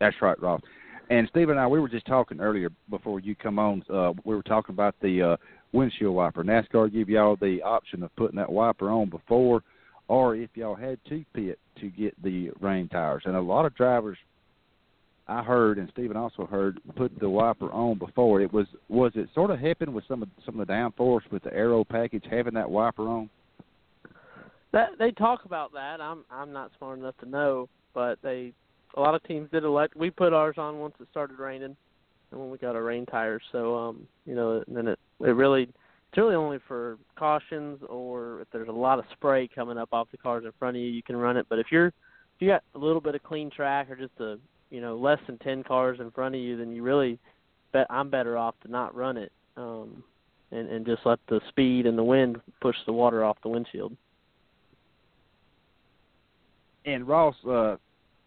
[0.00, 0.60] That's right, Ross.
[1.10, 3.82] And Steve and I, we were just talking earlier before you come on.
[3.92, 5.36] Uh, we were talking about the uh,
[5.72, 6.44] windshield wiper.
[6.44, 9.62] NASCAR give y'all the option of putting that wiper on before,
[10.08, 13.22] or if y'all had to pit to get the rain tires.
[13.26, 14.18] And a lot of drivers,
[15.28, 18.40] I heard, and Steven also heard, put the wiper on before.
[18.40, 21.42] It was was it sort of helping with some of some of the downforce with
[21.42, 23.30] the aero package having that wiper on?
[24.72, 26.00] That they talk about that.
[26.00, 28.52] I'm I'm not smart enough to know, but they
[28.96, 29.96] a lot of teams did elect.
[29.96, 31.76] We put ours on once it started raining,
[32.30, 33.42] and when we got our rain tires.
[33.52, 38.40] So um, you know, and then it it really it's really only for cautions or
[38.42, 40.88] if there's a lot of spray coming up off the cars in front of you,
[40.88, 41.46] you can run it.
[41.48, 44.38] But if you're if you got a little bit of clean track or just a
[44.70, 47.18] you know less than ten cars in front of you, then you really
[47.72, 49.32] bet I'm better off to not run it.
[49.56, 50.02] Um,
[50.50, 53.96] and, and just let the speed and the wind push the water off the windshield.
[56.84, 57.76] And Ross, uh,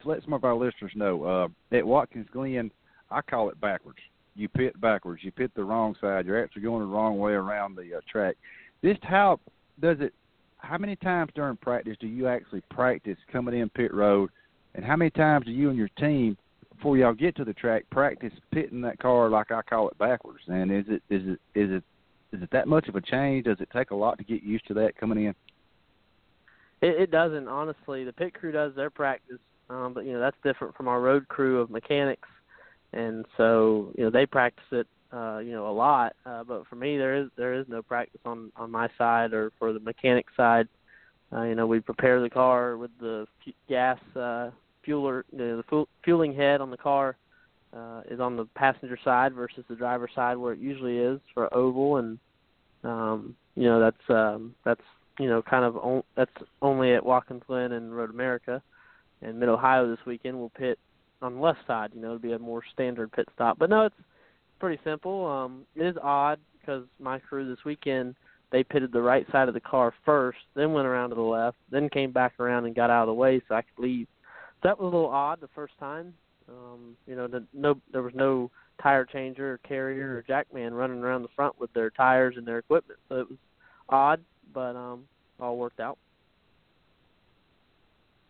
[0.02, 2.72] to let some of our listeners know, uh, at Watkins Glen,
[3.12, 4.00] I call it backwards.
[4.36, 5.24] You pit backwards.
[5.24, 6.26] You pit the wrong side.
[6.26, 8.36] You're actually going the wrong way around the uh, track.
[8.84, 9.40] Just how
[9.82, 10.14] does it?
[10.58, 14.30] How many times during practice do you actually practice coming in pit road,
[14.74, 16.38] and how many times do you and your team,
[16.76, 20.42] before y'all get to the track, practice pitting that car like I call it backwards?
[20.48, 21.84] And is it is it is it
[22.34, 23.46] is it that much of a change?
[23.46, 25.36] Does it take a lot to get used to that coming in?
[26.82, 28.04] It, it doesn't honestly.
[28.04, 31.28] The pit crew does their practice, um, but you know that's different from our road
[31.28, 32.28] crew of mechanics,
[32.94, 36.14] and so you know they practice it uh, you know, a lot.
[36.26, 39.52] Uh, but for me, there is there is no practice on on my side or
[39.58, 40.68] for the mechanic side.
[41.34, 44.50] Uh, you know, we prepare the car with the f- gas uh,
[44.86, 47.18] fueler, you know, the fu- fueling head on the car
[47.76, 51.52] uh, is on the passenger side versus the driver's side where it usually is for
[51.54, 52.20] oval, and
[52.84, 54.84] um, you know that's um, that's
[55.20, 58.62] you know kind of on, that's only at Watkins Glen and Road America,
[59.22, 60.80] and Mid Ohio this weekend will pit
[61.22, 61.92] on the left side.
[61.94, 63.58] You know, it'll be a more standard pit stop.
[63.58, 63.96] But no, it's
[64.60, 65.26] pretty simple.
[65.26, 68.16] Um, it is odd because my crew this weekend
[68.52, 71.58] they pitted the right side of the car first, then went around to the left,
[71.72, 74.08] then came back around and got out of the way so I could leave.
[74.62, 76.14] So that was a little odd the first time.
[76.48, 78.52] Um, you know, the, no, there was no
[78.82, 82.60] tire changer or carrier or jackman running around the front with their tires and their
[82.60, 83.00] equipment.
[83.10, 83.40] So it was
[83.90, 84.22] odd,
[84.56, 85.04] but um,
[85.40, 86.00] all worked out.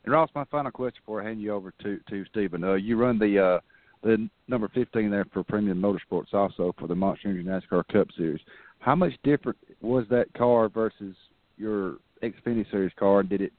[0.03, 2.63] And Ross, my final question before I hand you over to to Steven.
[2.63, 3.59] Uh, you run the uh,
[4.03, 8.41] the number 15 there for Premium Motorsports, also for the Monster Energy NASCAR Cup Series.
[8.79, 11.15] How much different was that car versus
[11.57, 13.23] your Xfinity Series car?
[13.23, 13.53] Did it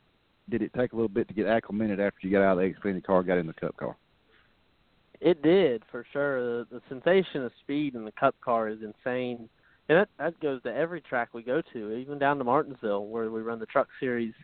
[0.48, 2.72] did it take a little bit to get acclimated after you got out of the
[2.72, 3.96] Xfinity car, got in the Cup car?
[5.20, 6.64] It did for sure.
[6.64, 9.48] The, the sensation of speed in the Cup car is insane,
[9.88, 13.30] and that that goes to every track we go to, even down to Martinsville where
[13.30, 14.34] we run the Truck Series.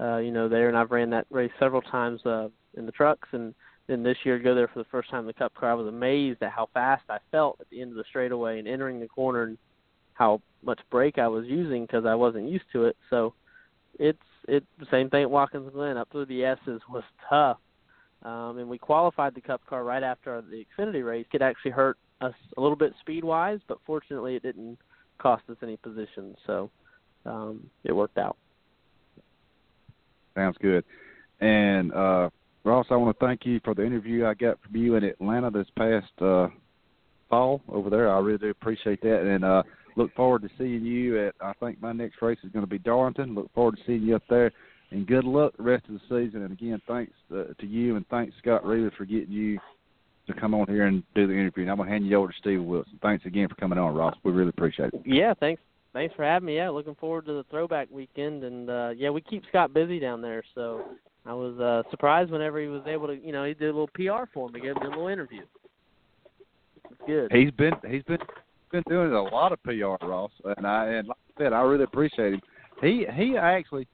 [0.00, 3.28] Uh, you know there, and I've ran that race several times uh, in the trucks,
[3.32, 3.54] and
[3.86, 5.86] then this year go there for the first time in the Cup car, I was
[5.86, 9.08] amazed at how fast I felt at the end of the straightaway and entering the
[9.08, 9.58] corner, and
[10.14, 12.96] how much brake I was using because I wasn't used to it.
[13.10, 13.34] So
[13.98, 14.18] it's
[14.48, 15.96] it the same thing at Watkins Glen.
[15.96, 17.58] Up through the S's was tough,
[18.22, 21.26] um, and we qualified the Cup car right after the Xfinity race.
[21.32, 24.78] It actually hurt us a little bit speed wise, but fortunately it didn't
[25.18, 26.70] cost us any positions, so
[27.26, 28.36] um, it worked out.
[30.34, 30.84] Sounds good.
[31.40, 32.30] And uh,
[32.64, 35.50] Ross, I want to thank you for the interview I got from you in Atlanta
[35.50, 36.48] this past uh,
[37.28, 38.12] fall over there.
[38.12, 39.62] I really do appreciate that, and uh,
[39.96, 41.34] look forward to seeing you at.
[41.40, 43.34] I think my next race is going to be Darlington.
[43.34, 44.52] Look forward to seeing you up there,
[44.90, 46.42] and good luck the rest of the season.
[46.42, 49.58] And again, thanks uh, to you, and thanks Scott Reeves for getting you
[50.26, 51.62] to come on here and do the interview.
[51.62, 52.98] And I'm going to hand you over to Steve Wilson.
[53.02, 54.14] Thanks again for coming on, Ross.
[54.22, 55.02] We really appreciate it.
[55.04, 55.60] Yeah, thanks.
[55.92, 56.56] Thanks for having me.
[56.56, 60.22] Yeah, looking forward to the throwback weekend, and uh, yeah, we keep Scott busy down
[60.22, 60.82] there, so
[61.26, 63.14] I was uh, surprised whenever he was able to.
[63.14, 65.42] You know, he did a little PR for me, gave me a little interview.
[66.90, 67.30] It's good.
[67.30, 68.18] He's been he's been
[68.70, 71.84] been doing a lot of PR, Ross, and I and like I said, I really
[71.84, 72.40] appreciate him.
[72.80, 73.86] He he actually,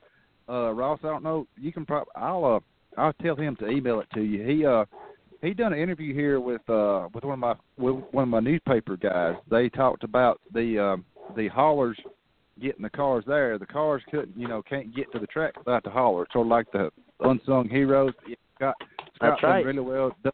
[0.49, 1.49] uh, Ross, I don't know.
[1.57, 2.61] You can probably I'll uh
[2.97, 4.45] I'll tell him to email it to you.
[4.45, 4.85] He uh
[5.43, 8.41] he done an interview here with uh with one of my with one of my
[8.41, 9.35] newspaper guys.
[9.51, 11.05] They talked about the um
[11.37, 11.99] the haulers
[12.61, 13.59] getting the cars there.
[13.59, 16.27] The cars couldn't you know can't get to the track without the hauler.
[16.33, 18.13] Sort of like the unsung heroes.
[18.57, 18.75] Scott
[19.15, 19.65] Scott That's right.
[19.65, 20.33] really well done,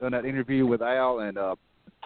[0.00, 1.54] done that interview with Al and uh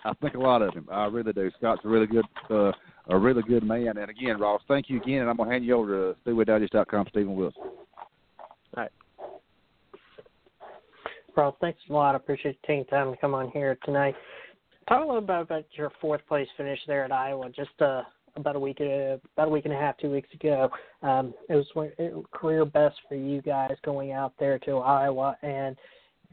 [0.04, 0.86] I think a lot of him.
[0.90, 1.50] I really do.
[1.58, 2.70] Scott's a really good, uh,
[3.08, 3.96] a really good man.
[3.96, 5.22] And again, Ross, thank you again.
[5.22, 7.62] And I'm gonna hand you over to SpeedwayDigest.com, Steven Wilson.
[7.62, 7.72] All
[8.76, 8.90] right.
[11.36, 12.14] Ross, thanks a lot.
[12.14, 14.14] I appreciate you taking time to come on here tonight.
[14.88, 17.50] Talk a little bit about your fourth place finish there at Iowa.
[17.50, 18.02] Just uh,
[18.36, 20.70] about a week, uh, about a week and a half, two weeks ago.
[21.02, 25.76] Um, it was career best for you guys going out there to Iowa, and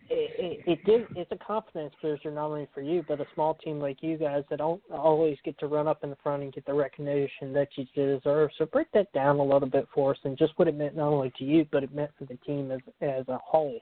[0.10, 3.56] it, it, it gives it's a confidence booster not only for you but a small
[3.56, 6.54] team like you guys that don't always get to run up in the front and
[6.54, 8.50] get the recognition that you deserve.
[8.58, 11.08] So break that down a little bit for us and just what it meant not
[11.08, 13.80] only to you but it meant for the team as as a whole.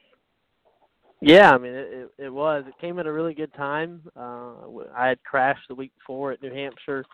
[1.22, 2.64] Yeah, I mean it, it, it was.
[2.68, 4.02] It came at a really good time.
[4.16, 4.54] Uh,
[4.96, 7.06] I had crashed the week before at New Hampshire,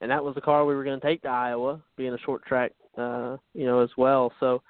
[0.00, 2.44] and that was the car we were going to take to Iowa, being a short
[2.44, 4.32] track, uh, you know, as well.
[4.40, 4.62] So,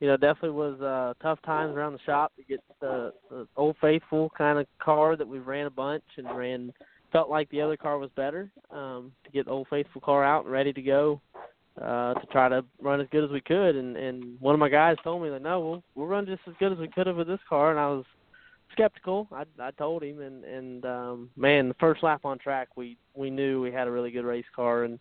[0.00, 3.76] you know, definitely was uh, tough times around the shop to get the, the old
[3.80, 6.72] faithful kind of car that we ran a bunch and ran.
[7.12, 10.44] Felt like the other car was better um, to get the old faithful car out
[10.44, 11.22] and ready to go
[11.80, 13.76] uh, to try to run as good as we could.
[13.76, 16.54] And and one of my guys told me like, no, we'll we'll run just as
[16.58, 17.70] good as we could have with this car.
[17.70, 18.04] And I was
[18.76, 19.26] skeptical.
[19.32, 23.30] I I told him, and and um, man, the first lap on track, we we
[23.30, 24.98] knew we had a really good race car, and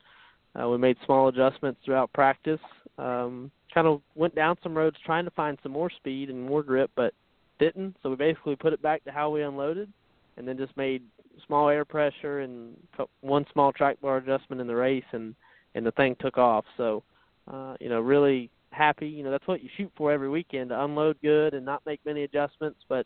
[0.60, 2.60] uh, we made small adjustments throughout practice.
[2.98, 6.64] Um, kind of went down some roads trying to find some more speed and more
[6.64, 7.14] grip, but
[7.60, 7.96] didn't.
[8.02, 9.92] So we basically put it back to how we unloaded,
[10.38, 11.04] and then just made
[11.46, 12.76] small air pressure and
[13.22, 15.36] one small track bar adjustment in the race, and
[15.76, 16.64] and the thing took off.
[16.78, 17.04] So,
[17.52, 19.08] uh, you know, really happy.
[19.08, 22.00] You know, that's what you shoot for every weekend to unload good and not make
[22.06, 23.06] many adjustments, but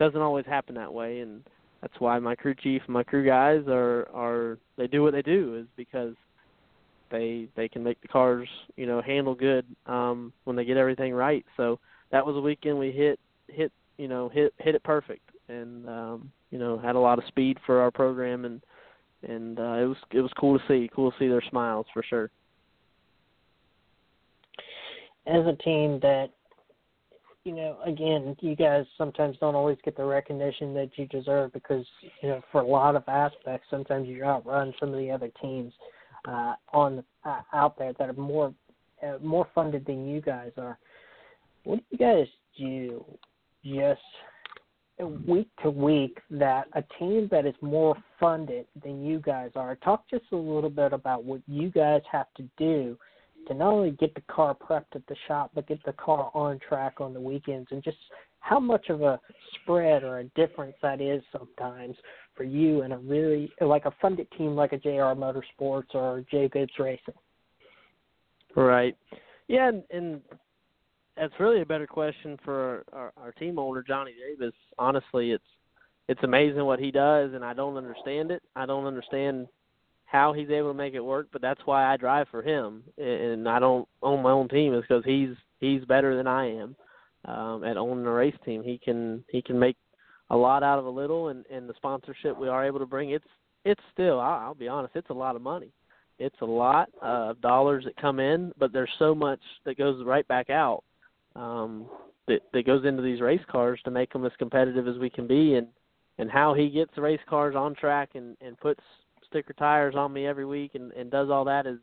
[0.00, 1.44] doesn't always happen that way and
[1.80, 5.22] that's why my crew chief and my crew guys are are they do what they
[5.22, 6.14] do is because
[7.10, 11.14] they they can make the cars you know handle good um when they get everything
[11.14, 11.78] right so
[12.10, 16.32] that was a weekend we hit hit you know hit hit it perfect and um
[16.50, 18.60] you know had a lot of speed for our program and
[19.22, 22.02] and uh, it was it was cool to see, cool to see their smiles for
[22.02, 22.30] sure.
[25.26, 26.30] As a team that,
[27.44, 31.86] you know, again, you guys sometimes don't always get the recognition that you deserve because,
[32.22, 35.72] you know, for a lot of aspects, sometimes you outrun some of the other teams
[36.28, 38.52] uh, on uh, out there that are more
[39.02, 40.78] uh, more funded than you guys are.
[41.64, 42.26] What do you guys
[42.58, 43.04] do
[43.64, 44.00] just
[45.26, 49.76] week to week that a team that is more funded than you guys are?
[49.76, 52.98] Talk just a little bit about what you guys have to do
[53.48, 56.58] to not only get the car prepped at the shop, but get the car on
[56.66, 57.96] track on the weekends, and just
[58.40, 59.20] how much of a
[59.54, 61.96] spread or a difference that is sometimes
[62.34, 66.48] for you and a really like a funded team like a JR Motorsports or Joe
[66.48, 67.14] Gibbs Racing.
[68.56, 68.96] Right.
[69.48, 70.20] Yeah, and, and
[71.16, 74.54] that's really a better question for our, our team owner Johnny Davis.
[74.78, 75.44] Honestly, it's
[76.08, 78.42] it's amazing what he does, and I don't understand it.
[78.56, 79.46] I don't understand
[80.10, 83.48] how he's able to make it work, but that's why I drive for him, and
[83.48, 86.76] I don't own my own team is because he's he's better than I am
[87.26, 88.62] um, at owning a race team.
[88.64, 89.76] He can he can make
[90.30, 93.10] a lot out of a little, and and the sponsorship we are able to bring
[93.10, 93.24] it's
[93.64, 95.70] it's still I'll, I'll be honest, it's a lot of money.
[96.18, 100.26] It's a lot of dollars that come in, but there's so much that goes right
[100.26, 100.82] back out
[101.36, 101.86] um,
[102.26, 105.28] that that goes into these race cars to make them as competitive as we can
[105.28, 105.68] be, and
[106.18, 108.82] and how he gets the race cars on track and and puts
[109.30, 111.78] sticker tires on me every week and and does all that is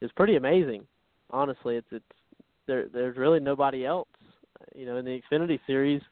[0.00, 0.84] is pretty amazing.
[1.30, 2.04] Honestly, it's it's
[2.66, 2.86] there.
[2.92, 4.08] There's really nobody else,
[4.74, 6.02] you know, in the Xfinity series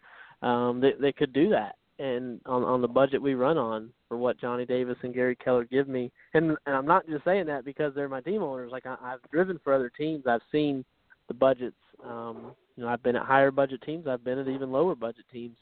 [0.42, 1.76] um, that that could do that.
[1.98, 5.64] And on on the budget we run on for what Johnny Davis and Gary Keller
[5.64, 8.72] give me, and and I'm not just saying that because they're my team owners.
[8.72, 10.84] Like I, I've driven for other teams, I've seen
[11.28, 11.76] the budgets.
[12.04, 15.26] Um, you know, I've been at higher budget teams, I've been at even lower budget
[15.30, 15.56] teams,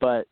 [0.00, 0.28] but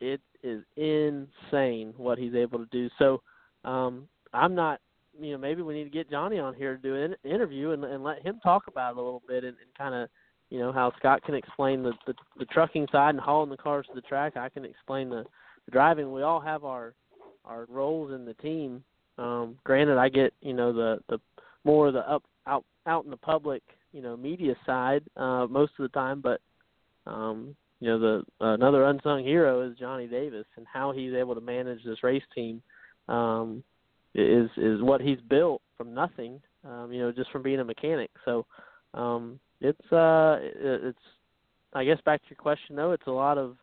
[0.00, 2.88] it is insane what he's able to do.
[2.98, 3.22] So
[3.68, 4.80] um, I'm not,
[5.20, 7.84] you know, maybe we need to get Johnny on here to do an interview and,
[7.84, 10.08] and let him talk about it a little bit and, and kind of,
[10.50, 13.84] you know, how Scott can explain the, the the trucking side and hauling the cars
[13.88, 14.36] to the track.
[14.36, 15.24] I can explain the,
[15.66, 16.12] the driving.
[16.12, 16.94] We all have our
[17.44, 18.82] our roles in the team.
[19.18, 21.18] Um, granted, I get you know the the
[21.64, 23.62] more the up out out in the public
[23.92, 26.40] you know media side uh, most of the time, but
[27.06, 31.42] um, you know the another unsung hero is Johnny Davis and how he's able to
[31.42, 32.62] manage this race team
[33.08, 33.62] um,
[34.14, 36.40] is is what he's built from nothing.
[36.64, 38.10] Um, you know, just from being a mechanic.
[38.24, 38.44] So
[38.94, 40.98] um, it's uh, it's
[41.72, 43.56] I guess back to your question though, it's a lot of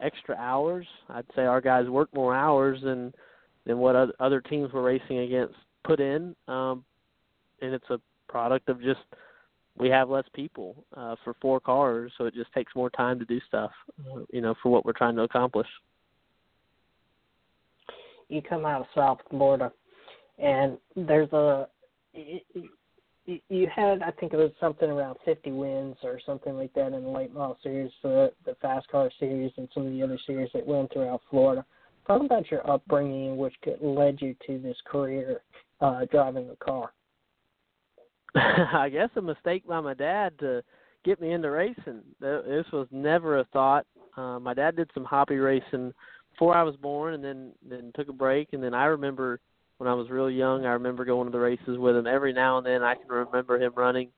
[0.00, 0.86] extra hours.
[1.08, 3.12] I'd say our guys work more hours than
[3.66, 6.84] than what other teams we're racing against put in, um,
[7.60, 9.00] and it's a product of just
[9.76, 13.24] we have less people uh, for four cars, so it just takes more time to
[13.24, 13.70] do stuff,
[14.00, 15.66] uh, you know, for what we're trying to accomplish.
[18.30, 19.72] You come out of South Florida,
[20.38, 21.68] and there's a
[23.24, 27.02] you had I think it was something around 50 wins or something like that in
[27.02, 30.48] the late model series, the the fast car series, and some of the other series
[30.54, 31.64] that went throughout Florida.
[32.06, 35.42] Talk about your upbringing, which led you to this career
[35.80, 36.92] uh, driving a car.
[38.34, 40.62] I guess a mistake by my dad to
[41.04, 42.02] get me into racing.
[42.20, 43.86] This was never a thought.
[44.16, 45.92] Uh, my dad did some hobby racing
[46.32, 48.52] before I was born, and then then took a break.
[48.52, 49.40] And then I remember
[49.78, 52.58] when I was real young, I remember going to the races with him every now
[52.58, 52.82] and then.
[52.82, 54.10] I can remember him running.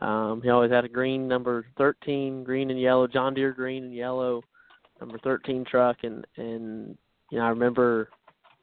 [0.00, 3.94] Um, he always had a green number 13, green and yellow, John Deere green and
[3.94, 4.42] yellow,
[5.00, 6.96] number 13 truck, and and
[7.30, 8.10] you know I remember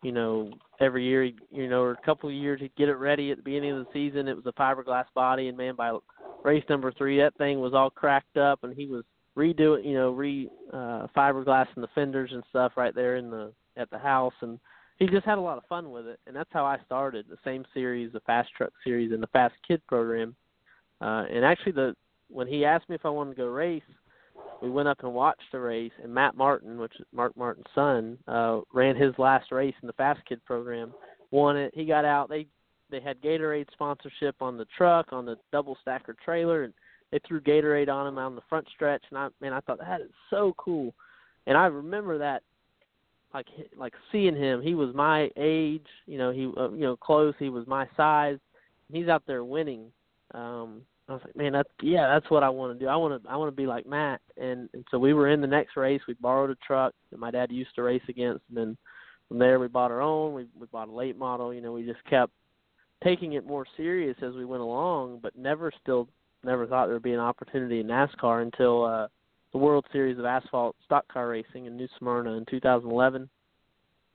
[0.06, 3.32] you know, every year, you know, or a couple of years, he'd get it ready
[3.32, 4.28] at the beginning of the season.
[4.28, 5.98] It was a fiberglass body, and man, by
[6.44, 9.04] race number three, that thing was all cracked up, and he was
[9.38, 13.52] redoing, you know, re uh, fiberglass and the fenders and stuff right there in the
[13.78, 14.60] at the house, and
[14.98, 17.38] he just had a lot of fun with it, and that's how I started the
[17.44, 20.36] same series, the Fast Truck series, and the Fast Kid program.
[21.02, 21.96] Uh, and actually, the
[22.30, 23.84] when he asked me if I wanted to go race,
[24.62, 28.18] we went up and watched the race, and Matt Martin, which is Mark Martin's son,
[28.28, 30.94] uh, ran his last race in the Fast Kid program,
[31.32, 31.74] won it.
[31.76, 32.30] He got out.
[32.30, 32.48] They
[32.90, 36.74] they had Gatorade sponsorship on the truck, on the double stacker trailer, and
[37.12, 39.04] they threw Gatorade on him on the front stretch.
[39.10, 40.94] And I man, I thought that is so cool.
[41.48, 42.44] And I remember that,
[43.34, 43.48] like
[43.78, 44.62] like seeing him.
[44.62, 46.32] He was my age, you know.
[46.32, 47.34] He uh, you know close.
[47.40, 48.38] He was my size.
[48.92, 49.92] He's out there winning.
[50.34, 52.90] Um, I was like, man, that's yeah, that's what I want to do.
[52.90, 54.22] I want to I want to be like Matt.
[54.38, 56.02] And and so we were in the next race.
[56.08, 58.78] We borrowed a truck that my dad used to race against, and then
[59.28, 60.34] from there we bought our own.
[60.34, 61.54] We we bought a late model.
[61.54, 62.32] You know, we just kept
[63.04, 66.08] taking it more serious as we went along, but never still
[66.46, 69.08] never thought there would be an opportunity in NASCAR until uh
[69.52, 73.30] the World Series of Asphalt Stock Car Racing in New Smyrna in 2011,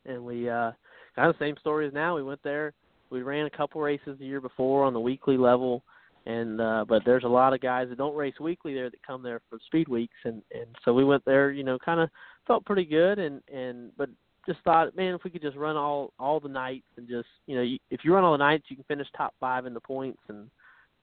[0.07, 0.72] and we uh
[1.16, 2.16] kind of the same story as now.
[2.16, 2.72] We went there.
[3.11, 5.83] We ran a couple races the year before on the weekly level,
[6.26, 9.22] and uh, but there's a lot of guys that don't race weekly there that come
[9.22, 11.51] there for speed weeks, and and so we went there.
[11.51, 12.09] You know, kind of
[12.47, 14.11] felt pretty good, and and but
[14.47, 17.57] just thought, man, if we could just run all all the nights and just you
[17.57, 19.81] know, you, if you run all the nights, you can finish top five in the
[19.81, 20.49] points, and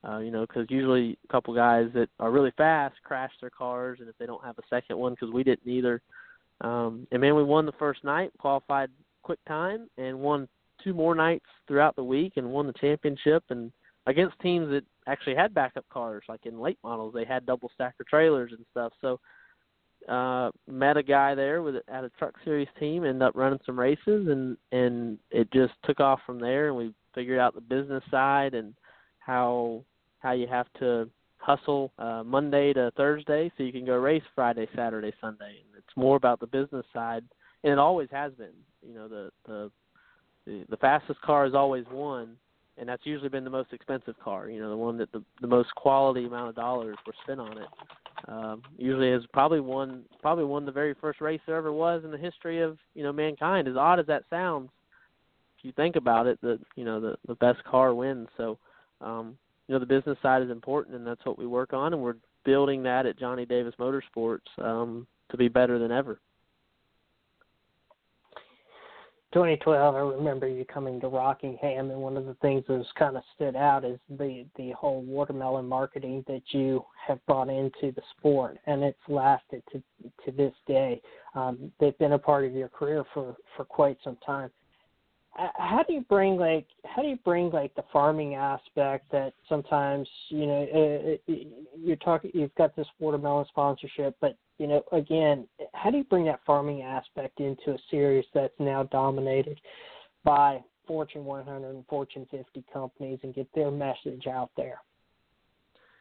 [0.06, 3.98] uh, you know, because usually a couple guys that are really fast crash their cars,
[4.00, 6.00] and if they don't have a second one, because we didn't either.
[6.60, 8.90] Um, and man, we won the first night, qualified
[9.22, 10.48] quick time, and won
[10.82, 13.72] two more nights throughout the week, and won the championship, and
[14.06, 18.04] against teams that actually had backup cars, like in late models, they had double stacker
[18.08, 18.92] trailers and stuff.
[19.00, 19.20] So
[20.08, 23.78] uh met a guy there with at a truck series team ended up running some
[23.78, 28.02] races and and it just took off from there and we figured out the business
[28.08, 28.74] side and
[29.18, 29.84] how
[30.20, 31.08] how you have to
[31.38, 35.62] hustle uh Monday to Thursday so you can go race Friday, Saturday, Sunday.
[35.64, 37.24] And it's more about the business side
[37.64, 38.52] and it always has been.
[38.86, 39.70] You know, the the
[40.70, 42.36] the, fastest car is always won
[42.78, 45.46] and that's usually been the most expensive car, you know, the one that the the
[45.46, 47.68] most quality amount of dollars were spent on it.
[48.28, 52.10] Um usually has probably won probably won the very first race there ever was in
[52.10, 53.68] the history of, you know, mankind.
[53.68, 54.70] As odd as that sounds,
[55.58, 58.28] if you think about it, the you know, the the best car wins.
[58.36, 58.58] So
[59.00, 59.36] um
[59.68, 62.16] you know the business side is important and that's what we work on and we're
[62.44, 66.20] building that at Johnny Davis Motorsports um to be better than ever.
[69.34, 73.14] 2012, I remember you coming to Rockingham, and one of the things that has kind
[73.14, 78.00] of stood out is the the whole watermelon marketing that you have brought into the
[78.16, 79.82] sport, and it's lasted to
[80.24, 81.02] to this day.
[81.34, 84.50] Um, they've been a part of your career for for quite some time
[85.34, 90.08] how do you bring like how do you bring like the farming aspect that sometimes
[90.28, 91.36] you know uh, uh,
[91.76, 96.24] you're talking you've got this watermelon sponsorship but you know again how do you bring
[96.24, 99.60] that farming aspect into a series that's now dominated
[100.24, 104.80] by fortune 100 and fortune 50 companies and get their message out there?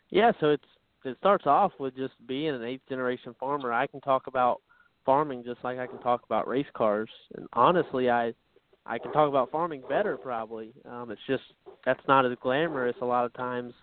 [0.09, 0.65] Yeah so it's
[1.05, 3.71] it starts off with just being an eighth generation farmer.
[3.71, 4.61] I can talk about
[5.05, 7.09] farming just like i can talk about race cars.
[7.35, 8.33] And honestly i
[8.87, 10.73] I can talk about farming better probably.
[10.89, 11.43] Um, it's just
[11.85, 13.73] that's not as glamorous a lot of times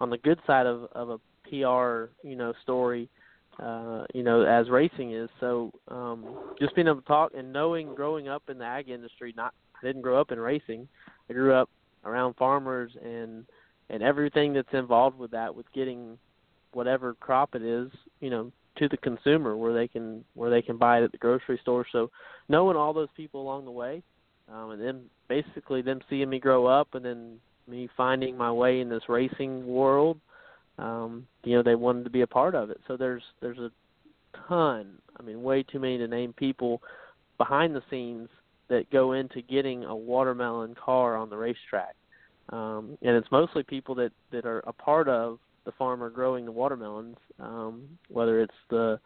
[0.00, 3.08] on the good side of of a PR you know story,
[3.62, 5.28] uh, you know as racing is.
[5.40, 6.24] So um,
[6.58, 9.52] just being able to talk and knowing growing up in the ag industry, not
[9.82, 10.88] I didn't grow up in racing.
[11.28, 11.68] I grew up
[12.04, 13.44] around farmers and
[13.90, 16.18] and everything that's involved with that, with getting
[16.72, 17.88] whatever crop it is,
[18.20, 21.18] you know, to the consumer where they can where they can buy it at the
[21.18, 21.84] grocery store.
[21.92, 22.10] So
[22.48, 24.02] knowing all those people along the way
[24.52, 28.80] um, and then basically them seeing me grow up, and then me finding my way
[28.80, 30.18] in this racing world.
[30.78, 32.80] Um, you know, they wanted to be a part of it.
[32.86, 33.70] So there's there's a
[34.48, 34.98] ton.
[35.18, 36.82] I mean, way too many to name people
[37.38, 38.28] behind the scenes
[38.68, 41.94] that go into getting a watermelon car on the racetrack.
[42.50, 46.52] Um, and it's mostly people that that are a part of the farmer growing the
[46.52, 48.98] watermelons, um, whether it's the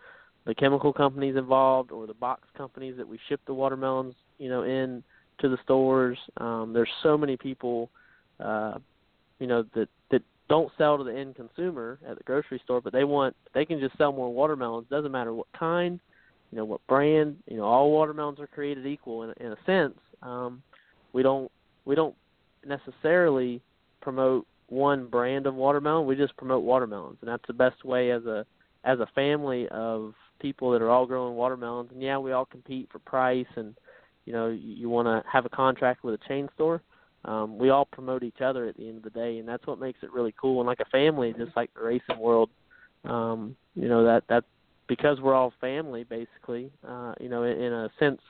[0.45, 4.63] the chemical companies involved or the box companies that we ship the watermelons, you know,
[4.63, 5.03] in
[5.41, 6.19] to the stores.
[6.39, 7.91] Um, there's so many people,
[8.41, 8.79] uh,
[9.39, 12.93] you know, that that don't sell to the end consumer at the grocery store, but
[12.93, 14.87] they want they can just sell more watermelons.
[14.91, 16.01] Doesn't matter what kind,
[16.51, 17.37] you know, what brand.
[17.47, 19.99] You know, all watermelons are created equal in, in a sense.
[20.23, 20.63] Um,
[21.13, 21.51] we don't
[21.85, 22.15] we don't
[22.67, 23.63] necessarily
[24.01, 26.07] promote one brand of watermelon.
[26.07, 28.45] We just promote watermelons, and that's the best way as a
[28.85, 31.91] as a family of people that are all growing watermelons.
[31.93, 33.75] And yeah, we all compete for price and
[34.29, 36.83] you know you, want to have a contract with a chain store
[37.25, 39.81] um we all promote each other at the end of the day and that's what
[39.81, 40.61] makes it really cool.
[40.61, 42.51] And like a family just like the racing world
[43.05, 44.45] um you know that that
[44.87, 48.21] because we're all family basically uh you know in, in a sense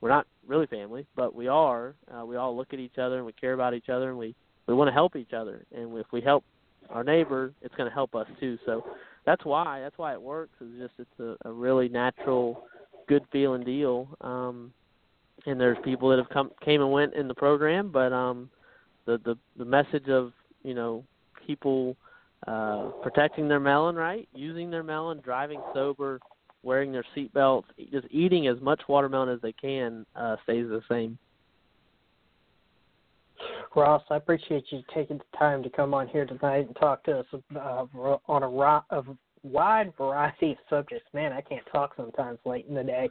[0.00, 3.26] we're not really family but we are uh, we all look at each other and
[3.26, 4.34] we care about each other and we
[4.66, 5.64] we want to help each other.
[5.72, 6.44] And if we help
[6.90, 8.58] our neighbor it's going to help us too.
[8.66, 8.84] So
[9.24, 12.64] that's why that's why it works is just it's a, a really natural
[13.08, 14.08] good feeling deal.
[14.20, 14.72] Um
[15.46, 18.50] and there's people that have come came and went in the program, but um,
[19.06, 20.32] the the the message of
[20.62, 21.04] you know
[21.46, 21.96] people
[22.46, 26.20] uh, protecting their melon right, using their melon, driving sober,
[26.62, 31.18] wearing their seatbelts, just eating as much watermelon as they can uh, stays the same.
[33.74, 37.20] Ross, I appreciate you taking the time to come on here tonight and talk to
[37.20, 37.84] us uh,
[38.26, 39.02] on a, a
[39.46, 41.06] wide variety of subjects.
[41.12, 43.08] Man, I can't talk sometimes late in the day.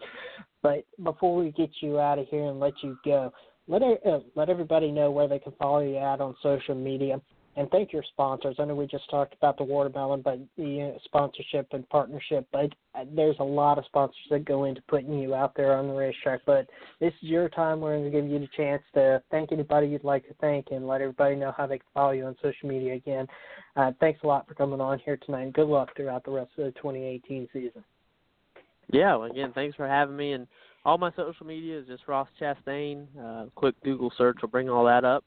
[0.61, 3.31] But before we get you out of here and let you go,
[3.67, 7.19] let uh, let everybody know where they can follow you at on social media
[7.58, 8.58] and thank your sponsors.
[8.60, 12.74] I know we just talked about the watermelon, but the uh, sponsorship and partnership, but
[12.93, 15.93] uh, there's a lot of sponsors that go into putting you out there on the
[15.93, 16.41] racetrack.
[16.45, 16.68] But
[16.99, 17.80] this is your time.
[17.80, 20.88] We're going to give you the chance to thank anybody you'd like to thank and
[20.88, 23.26] let everybody know how they can follow you on social media again.
[23.76, 25.53] Uh, thanks a lot for coming on here tonight.
[25.53, 27.84] Good luck throughout the rest of the 2018 season.
[28.91, 30.34] Yeah, well, again, thanks for having me.
[30.34, 30.45] And
[30.84, 33.08] all my social media is just Ross Chastain.
[33.20, 35.24] Uh, quick Google search will bring all that up.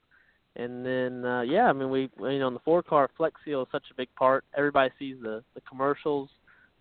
[0.59, 3.61] And then uh yeah, I mean we you know in the four car Flex Seal
[3.61, 4.43] is such a big part.
[4.57, 6.29] Everybody sees the the commercials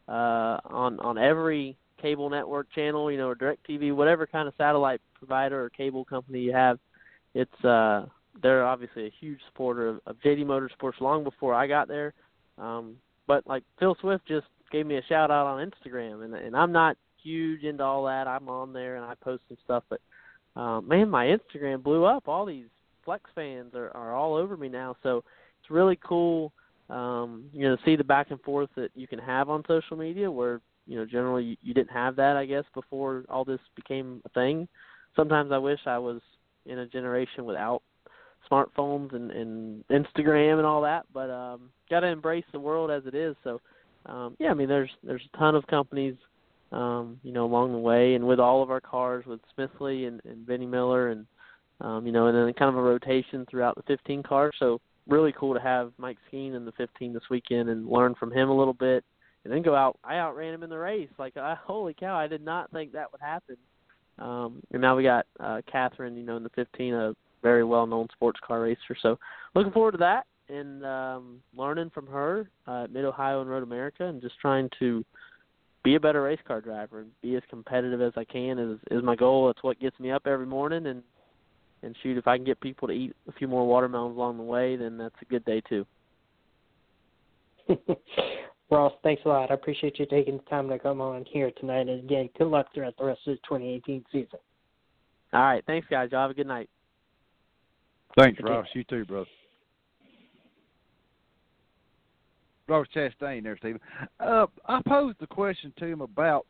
[0.08, 4.54] uh on on every cable network channel, you know, or direct TV, whatever kind of
[4.58, 6.80] satellite provider or cable company you have.
[7.34, 8.06] It's uh
[8.42, 12.14] they're obviously a huge supporter of, of JD Motorsports long before I got there.
[12.58, 12.96] Um
[13.28, 16.72] but like Phil Swift just gave me a shout out on Instagram and and I'm
[16.72, 18.26] not huge into all that.
[18.26, 20.00] I'm on there and I post some stuff but
[20.60, 22.66] um man my Instagram blew up all these
[23.08, 24.94] Flex fans are, are all over me now.
[25.02, 25.24] So
[25.62, 26.52] it's really cool,
[26.90, 29.96] um, you know, to see the back and forth that you can have on social
[29.96, 33.60] media where, you know, generally you, you didn't have that, I guess, before all this
[33.74, 34.68] became a thing.
[35.16, 36.20] Sometimes I wish I was
[36.66, 37.80] in a generation without
[38.50, 43.14] smartphones and, and Instagram and all that, but um gotta embrace the world as it
[43.14, 43.34] is.
[43.42, 43.58] So
[44.04, 46.14] um yeah, I mean there's there's a ton of companies
[46.72, 50.20] um, you know, along the way and with all of our cars with Smithley and,
[50.26, 51.24] and Benny Miller and
[51.80, 54.50] um, you know, and then kind of a rotation throughout the 15 car.
[54.58, 58.32] So really cool to have Mike Skeen in the 15 this weekend and learn from
[58.32, 59.04] him a little bit,
[59.44, 59.98] and then go out.
[60.04, 61.08] I outran him in the race.
[61.18, 62.16] Like, I, holy cow!
[62.16, 63.56] I did not think that would happen.
[64.18, 68.08] Um, and now we got uh, Katherine, you know, in the 15, a very well-known
[68.12, 68.96] sports car racer.
[69.00, 69.16] So
[69.54, 73.62] looking forward to that and um, learning from her uh, at Mid Ohio and Road
[73.62, 75.04] America, and just trying to
[75.84, 79.02] be a better race car driver and be as competitive as I can is is
[79.02, 79.50] my goal.
[79.50, 81.02] It's what gets me up every morning, and
[81.82, 84.42] and shoot, if I can get people to eat a few more watermelons along the
[84.42, 85.86] way, then that's a good day too.
[88.70, 89.50] Ross, thanks a lot.
[89.50, 91.88] I appreciate you taking the time to come on here tonight.
[91.88, 94.38] And again, good luck throughout the rest of the 2018 season.
[95.32, 95.64] All right.
[95.66, 96.10] Thanks, guys.
[96.12, 96.68] Y'all have a good night.
[98.18, 98.66] Thanks, Ross.
[98.74, 99.26] You too, brother.
[102.66, 103.80] Ross Chastain there, Steven.
[104.20, 106.46] Uh, I posed the question to him about,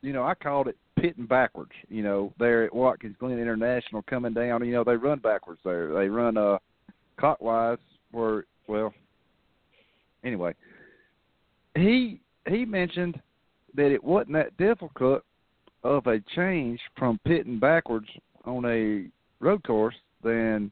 [0.00, 1.72] you know, I called it pitting backwards.
[1.88, 4.64] You know, there at Watkins Glen International coming down.
[4.64, 5.92] You know, they run backwards there.
[5.92, 6.58] They run uh
[7.18, 7.78] clockwise.
[8.12, 8.92] Where well,
[10.24, 10.54] anyway,
[11.74, 13.20] he he mentioned
[13.74, 15.22] that it wasn't that difficult
[15.84, 18.08] of a change from pitting backwards
[18.44, 19.06] on a
[19.42, 20.70] road course than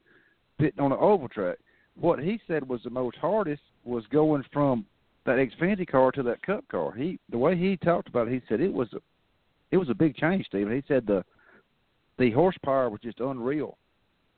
[0.59, 1.57] pitting on an oval track.
[1.99, 4.85] What he said was the most hardest was going from
[5.25, 6.93] that Xfinity car to that Cup car.
[6.93, 8.89] He the way he talked about it, he said it was
[9.71, 10.73] it was a big change, Steven.
[10.73, 11.23] He said the
[12.17, 13.77] the horsepower was just unreal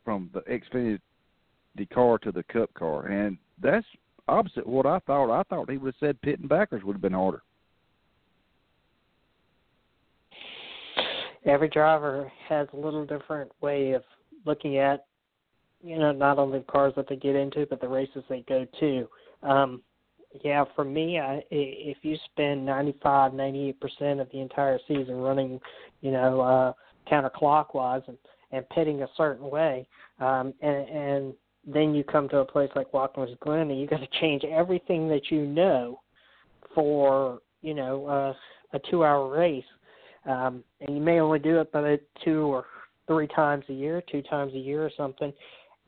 [0.06, 1.00] from the Xfinity
[1.92, 3.86] car to the Cup car, and that's
[4.28, 5.32] opposite what I thought.
[5.32, 7.42] I thought he would have said pitting backers would have been harder.
[11.46, 14.04] Every driver has a little different way of
[14.46, 15.06] looking at,
[15.84, 18.68] you know, not only the cars that they get into, but the races they go
[18.80, 19.08] to.
[19.42, 19.82] Um,
[20.44, 25.60] yeah, for me, I, if you spend 95, 98% of the entire season running,
[26.02, 26.74] you know, uh,
[27.12, 28.18] counterclockwise and,
[28.52, 29.88] and pitting a certain way,
[30.20, 31.34] um, and, and
[31.66, 35.08] then you come to a place like Watkins Glen and you got to change everything
[35.10, 36.02] that you know
[36.74, 38.34] for, you know, uh,
[38.74, 39.66] a two-hour race,
[40.26, 42.66] um, and you may only do it by two or
[43.06, 45.34] three times a year, two times a year or something,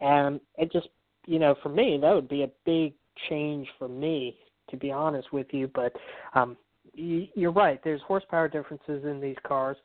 [0.02, 0.89] and it just,
[1.26, 2.94] you know, for me, that would be a big
[3.30, 4.38] change for me,
[4.70, 5.70] to be honest with you.
[5.74, 5.93] But
[6.34, 6.57] um,
[6.93, 7.80] you're right.
[7.84, 9.78] There's horsepower differences in these cars,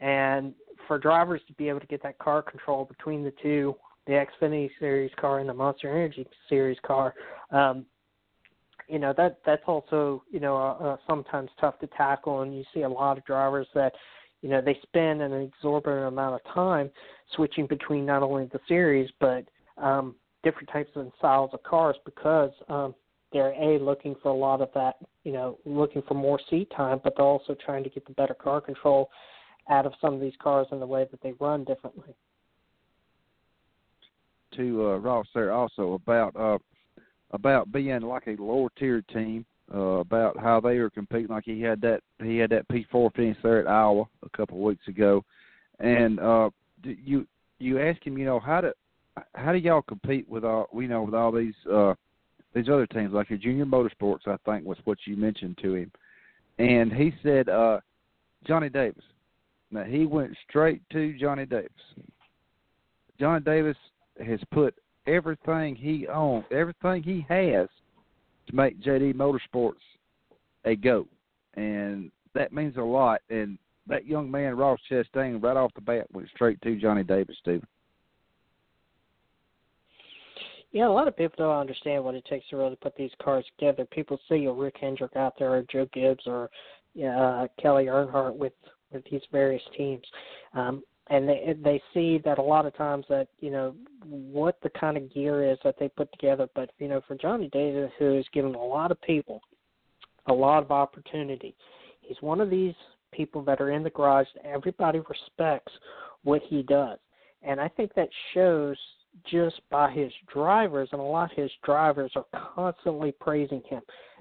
[0.00, 0.54] and
[0.86, 3.74] for drivers to be able to get that car control between the two,
[4.06, 7.14] the Xfinity Series car and the Monster Energy Series car,
[7.50, 7.86] um,
[8.88, 12.82] you know that that's also you know uh, sometimes tough to tackle, and you see
[12.82, 13.92] a lot of drivers that
[14.42, 16.90] you know they spend an exorbitant amount of time
[17.34, 19.44] switching between not only the series but
[19.78, 20.14] um,
[20.44, 22.94] different types and styles of cars because um,
[23.32, 27.00] they're a looking for a lot of that, you know, looking for more seat time,
[27.02, 29.10] but they're also trying to get the better car control
[29.70, 32.14] out of some of these cars in the way that they run differently.
[34.56, 36.58] To uh, Ross there also about uh,
[37.32, 41.28] about being like a lower tier team, uh, about how they are competing.
[41.28, 44.58] Like he had that he had that P four finish there at Iowa a couple
[44.58, 45.24] of weeks ago,
[45.80, 46.50] and uh,
[46.84, 47.26] you
[47.58, 48.72] you ask him, you know, how to
[49.34, 51.94] how do y'all compete with all you know with all these uh
[52.54, 53.12] these other teams?
[53.12, 55.92] Like your junior motorsports i think was what you mentioned to him.
[56.58, 57.80] And he said uh
[58.46, 59.04] johnny davis.
[59.70, 61.70] Now he went straight to johnny davis.
[63.18, 63.76] Johnny davis
[64.24, 64.74] has put
[65.06, 67.68] everything he owns, everything he has
[68.46, 69.74] to make JD Motorsports
[70.64, 71.06] a go,
[71.54, 73.20] and that means a lot.
[73.30, 77.36] And that young man Ross Chastain, right off the bat, went straight to Johnny Davis,
[77.40, 77.66] Steven.
[80.74, 83.44] Yeah, a lot of people don't understand what it takes to really put these cars
[83.56, 83.84] together.
[83.84, 86.50] People see a Rick Hendrick out there, or Joe Gibbs, or
[86.98, 88.54] uh, Kelly Earnhardt with
[88.90, 90.04] with these various teams,
[90.52, 94.70] um, and they they see that a lot of times that you know what the
[94.70, 96.48] kind of gear is that they put together.
[96.56, 99.42] But you know, for Johnny Davis, who has given a lot of people
[100.26, 101.54] a lot of opportunity,
[102.00, 102.74] he's one of these
[103.12, 104.26] people that are in the garage.
[104.44, 105.72] Everybody respects
[106.24, 106.98] what he does,
[107.42, 108.76] and I think that shows
[109.30, 113.80] just by his drivers, and a lot of his drivers are constantly praising him.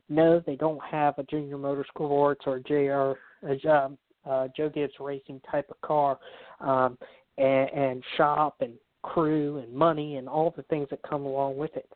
[0.10, 3.90] No, they don't have a Junior Motorsports or JR uh,
[4.30, 6.20] uh, Joe Gibbs Racing type of car,
[6.60, 6.98] um,
[7.38, 11.76] and, and shop and crew and money and all the things that come along with
[11.76, 11.90] it.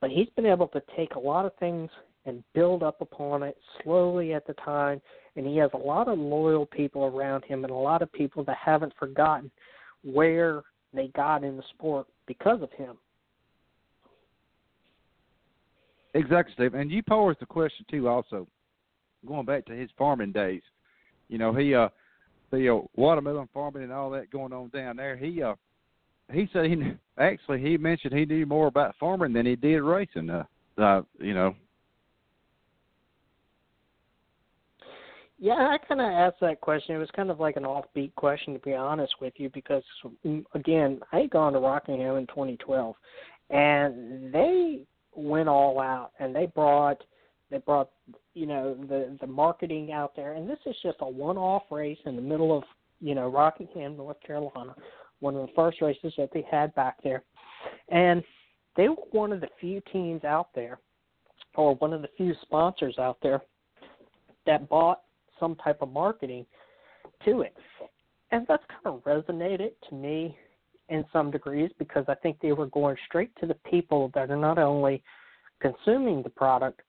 [0.00, 1.90] But he's been able to take a lot of things
[2.26, 5.00] and build up upon it slowly at the time,
[5.36, 8.44] and he has a lot of loyal people around him and a lot of people
[8.44, 9.50] that haven't forgotten
[10.02, 10.62] where
[10.96, 12.96] they got in the sport because of him.
[16.14, 16.74] Exactly, Steve.
[16.74, 18.08] And you posed the question too.
[18.08, 18.46] Also,
[19.26, 20.62] going back to his farming days,
[21.28, 21.88] you know, he uh,
[22.50, 25.16] the uh, watermelon farming and all that going on down there.
[25.16, 25.54] He uh,
[26.32, 26.76] he said he
[27.18, 30.30] actually he mentioned he knew more about farming than he did racing.
[30.30, 30.44] Uh,
[30.78, 31.54] uh you know,
[35.38, 36.96] Yeah, I kind of asked that question.
[36.96, 39.82] It was kind of like an offbeat question, to be honest with you, because
[40.24, 42.94] mm, again, I had gone to Rockingham in 2012,
[43.50, 44.80] and they
[45.14, 47.02] went all out, and they brought
[47.50, 47.90] they brought
[48.34, 52.16] you know the the marketing out there, and this is just a one-off race in
[52.16, 52.64] the middle of
[53.00, 54.74] you know Rockingham, North Carolina,
[55.20, 57.22] one of the first races that they had back there,
[57.90, 58.22] and
[58.74, 60.78] they were one of the few teams out there,
[61.56, 63.42] or one of the few sponsors out there
[64.46, 65.00] that bought
[65.38, 66.46] some type of marketing
[67.24, 67.56] to it.
[68.30, 70.36] And that's kind of resonated to me
[70.88, 74.36] in some degrees because I think they were going straight to the people that are
[74.36, 75.02] not only
[75.60, 76.82] consuming the product,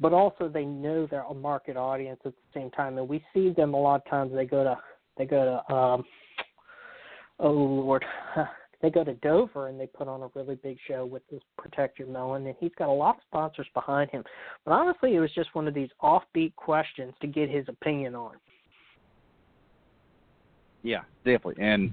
[0.00, 2.98] but also they know their market audience at the same time.
[2.98, 4.32] And we see them a lot of times.
[4.34, 4.76] They go to
[5.16, 6.04] they go to um,
[7.38, 8.04] oh Lord,
[8.82, 11.98] they go to Dover and they put on a really big show with this Protect
[11.98, 14.22] Your Melon, and he's got a lot of sponsors behind him.
[14.64, 18.36] But honestly, it was just one of these offbeat questions to get his opinion on.
[20.82, 21.62] Yeah, definitely.
[21.64, 21.92] And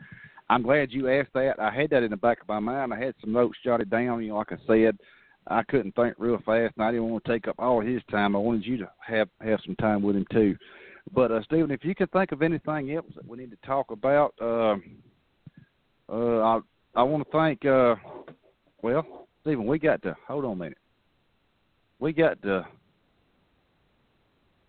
[0.49, 1.59] I'm glad you asked that.
[1.59, 2.93] I had that in the back of my mind.
[2.93, 4.21] I had some notes jotted down.
[4.21, 4.97] You know, like I said,
[5.47, 8.35] I couldn't think real fast, and I didn't want to take up all his time.
[8.35, 10.57] I wanted you to have have some time with him too.
[11.13, 13.91] But uh, Steven, if you can think of anything else that we need to talk
[13.91, 14.75] about, uh,
[16.09, 16.63] uh, I'll
[16.95, 17.65] I want to thank.
[17.65, 17.95] Uh,
[18.81, 20.77] well, Steven, we got to hold on a minute.
[21.99, 22.65] We got to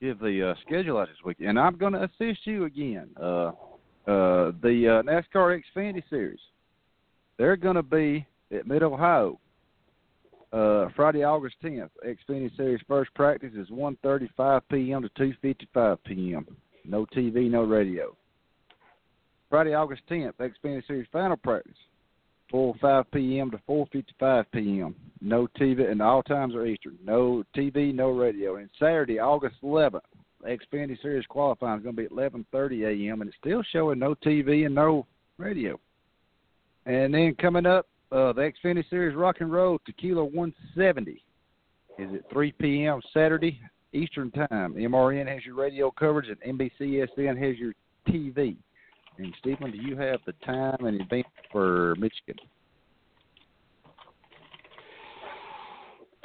[0.00, 3.08] give the uh, schedule out this week, and I'm going to assist you again.
[3.20, 3.52] Uh,
[4.06, 6.40] uh, the uh, NASCAR Xfinity Series,
[7.38, 9.38] they're going to be at Mid Ohio
[10.52, 11.90] uh, Friday, August 10th.
[12.06, 15.02] Xfinity Series first practice is 1:35 p.m.
[15.02, 16.46] to 2:55 p.m.
[16.84, 18.16] No TV, no radio.
[19.48, 21.76] Friday, August 10th, Xfinity Series final practice
[22.52, 23.50] 4 5 p.m.
[23.50, 24.94] to 4:55 p.m.
[25.20, 26.98] No TV, and all times are Eastern.
[27.04, 28.56] No TV, no radio.
[28.56, 30.00] And Saturday, August 11th,
[30.46, 33.22] Xfinity Series qualifying is going to be at 11:30 a.m.
[33.22, 35.06] and it's still showing no TV and no
[35.38, 35.80] radio.
[36.86, 41.22] And then coming up, uh, the Xfinity Series Rock and Roll Tequila 170
[41.98, 43.00] is at 3 p.m.
[43.14, 43.60] Saturday
[43.92, 44.74] Eastern Time.
[44.74, 47.72] MRN has your radio coverage, and NBCSN has your
[48.08, 48.56] TV.
[49.18, 52.36] And Steven, do you have the time and event for Michigan?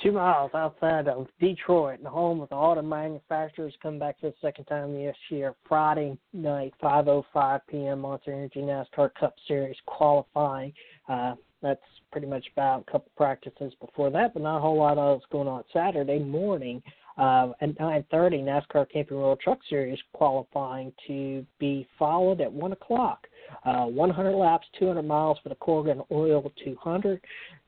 [0.01, 4.35] Two miles outside of Detroit, the home of the auto manufacturers, come back for the
[4.41, 5.55] second time this year.
[5.67, 8.01] Friday night, 5:05 p.m.
[8.01, 10.71] Monster Energy NASCAR Cup Series qualifying.
[11.09, 11.33] Uh,
[11.63, 11.81] that's
[12.11, 15.47] pretty much about a couple practices before that, but not a whole lot else going
[15.47, 15.63] on.
[15.73, 16.83] Saturday morning,
[17.17, 23.27] uh, at 9:30, NASCAR Camping World Truck Series qualifying to be followed at one o'clock.
[23.65, 27.21] Uh, 100 laps, 200 miles for the Corrigan Oil 200.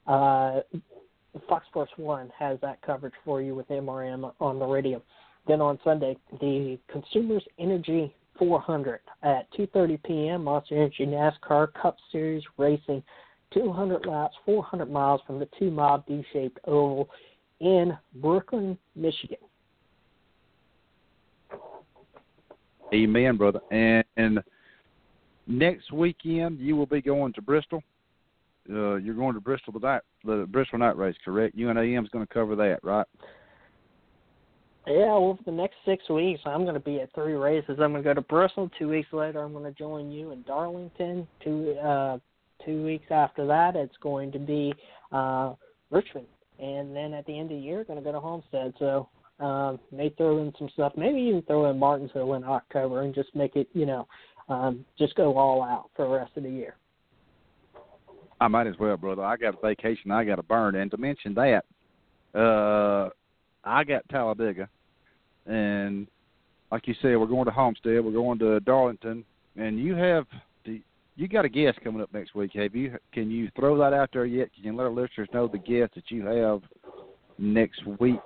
[0.05, 0.59] Uh,
[1.47, 5.01] Fox Sports One has that coverage for you with MRN on the radio.
[5.47, 10.43] Then on Sunday, the Consumers Energy 400 at 2:30 p.m.
[10.45, 13.03] Monster Energy NASCAR Cup Series Racing,
[13.53, 17.09] 200 laps, 400 miles from the two-mile D-shaped oval
[17.59, 19.37] in Brooklyn, Michigan.
[22.93, 23.59] Amen, brother.
[23.71, 24.39] And, and
[25.47, 27.83] next weekend you will be going to Bristol.
[28.69, 31.55] uh, you're going to Bristol the night, the Bristol night race, correct?
[31.55, 33.05] UNAM is going to cover that, right?
[34.87, 37.77] Yeah, well, for the next six weeks, I'm going to be at three races.
[37.79, 38.71] I'm going to go to Bristol.
[38.79, 41.27] Two weeks later, I'm going to join you in Darlington.
[41.43, 42.17] Two uh,
[42.65, 44.73] two weeks after that, it's going to be
[45.11, 45.53] uh,
[45.91, 46.25] Richmond,
[46.59, 48.73] and then at the end of the year, going to go to Homestead.
[48.79, 50.93] So um, may throw in some stuff.
[50.97, 54.07] Maybe even throw in Martinsville in October and just make it, you know,
[54.49, 56.75] um, just go all out for the rest of the year.
[58.41, 59.23] I might as well, brother.
[59.23, 61.65] I got a vacation I got to burn, and to mention that,
[62.33, 63.09] uh,
[63.63, 64.69] I got Talladega,
[65.45, 66.07] and
[66.71, 69.25] like you said, we're going to Homestead, we're going to Darlington,
[69.57, 70.25] and you have
[71.19, 72.51] you got a guest coming up next week.
[72.53, 72.97] Have you?
[73.11, 74.53] Can you throw that out there yet?
[74.53, 76.61] Can you let our listeners know the guest that you have
[77.37, 78.21] next week?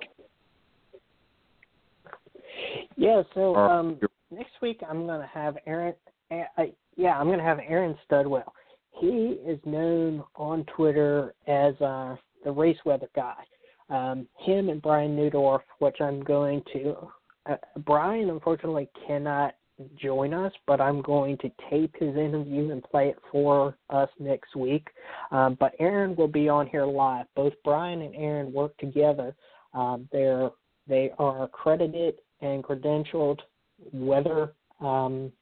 [2.96, 3.22] Yeah.
[3.34, 3.98] So um,
[4.30, 5.94] next week I'm going to have Aaron.
[6.30, 6.62] Uh,
[6.96, 8.52] yeah, I'm going to have Aaron Studwell.
[9.00, 12.14] He is known on Twitter as uh,
[12.44, 13.42] the race weather guy.
[13.90, 16.96] Um, him and Brian Neudorff, which I'm going to.
[17.50, 19.54] Uh, Brian unfortunately cannot
[20.00, 24.54] join us, but I'm going to tape his interview and play it for us next
[24.54, 24.88] week.
[25.30, 27.26] Um, but Aaron will be on here live.
[27.34, 29.34] Both Brian and Aaron work together.
[29.72, 30.50] Um, they're
[30.86, 33.40] they are accredited and credentialed
[33.92, 35.32] weather um,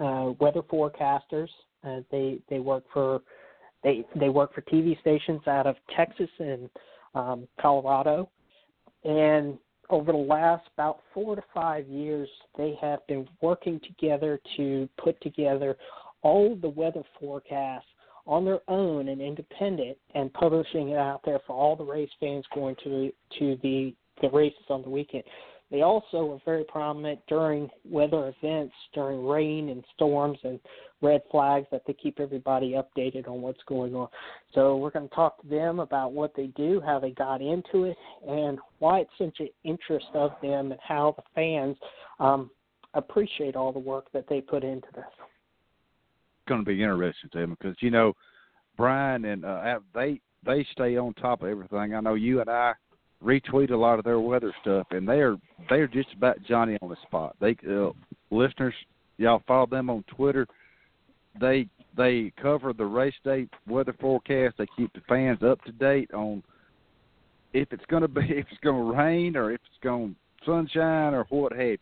[0.00, 1.48] uh, weather forecasters.
[1.86, 3.20] Uh, they they work for
[3.82, 6.68] they they work for TV stations out of Texas and
[7.14, 8.28] um, Colorado,
[9.04, 9.58] and
[9.90, 15.20] over the last about four to five years, they have been working together to put
[15.20, 15.76] together
[16.22, 17.86] all the weather forecasts
[18.26, 22.44] on their own and independent, and publishing it out there for all the race fans
[22.54, 25.24] going to to the the races on the weekend.
[25.70, 30.60] They also are very prominent during weather events, during rain and storms and
[31.02, 34.08] red flags that they keep everybody updated on what's going on.
[34.54, 37.84] So we're going to talk to them about what they do, how they got into
[37.84, 37.96] it,
[38.26, 41.76] and why it's such an interest of them and how the fans
[42.20, 42.50] um,
[42.94, 45.04] appreciate all the work that they put into this.
[45.08, 48.12] It's going to be interesting to them because you know
[48.76, 51.94] Brian and uh, they they stay on top of everything.
[51.94, 52.74] I know you and I
[53.24, 55.36] retweet a lot of their weather stuff, and they're
[55.68, 57.34] they're just about Johnny on the spot.
[57.40, 57.90] They uh,
[58.30, 58.74] listeners,
[59.16, 60.46] y'all follow them on Twitter.
[61.40, 61.66] They
[61.96, 64.56] they cover the race day weather forecast.
[64.58, 66.42] They keep the fans up to date on
[67.52, 70.14] if it's going to be if it's going to rain or if it's going
[70.44, 71.78] sunshine or what have you.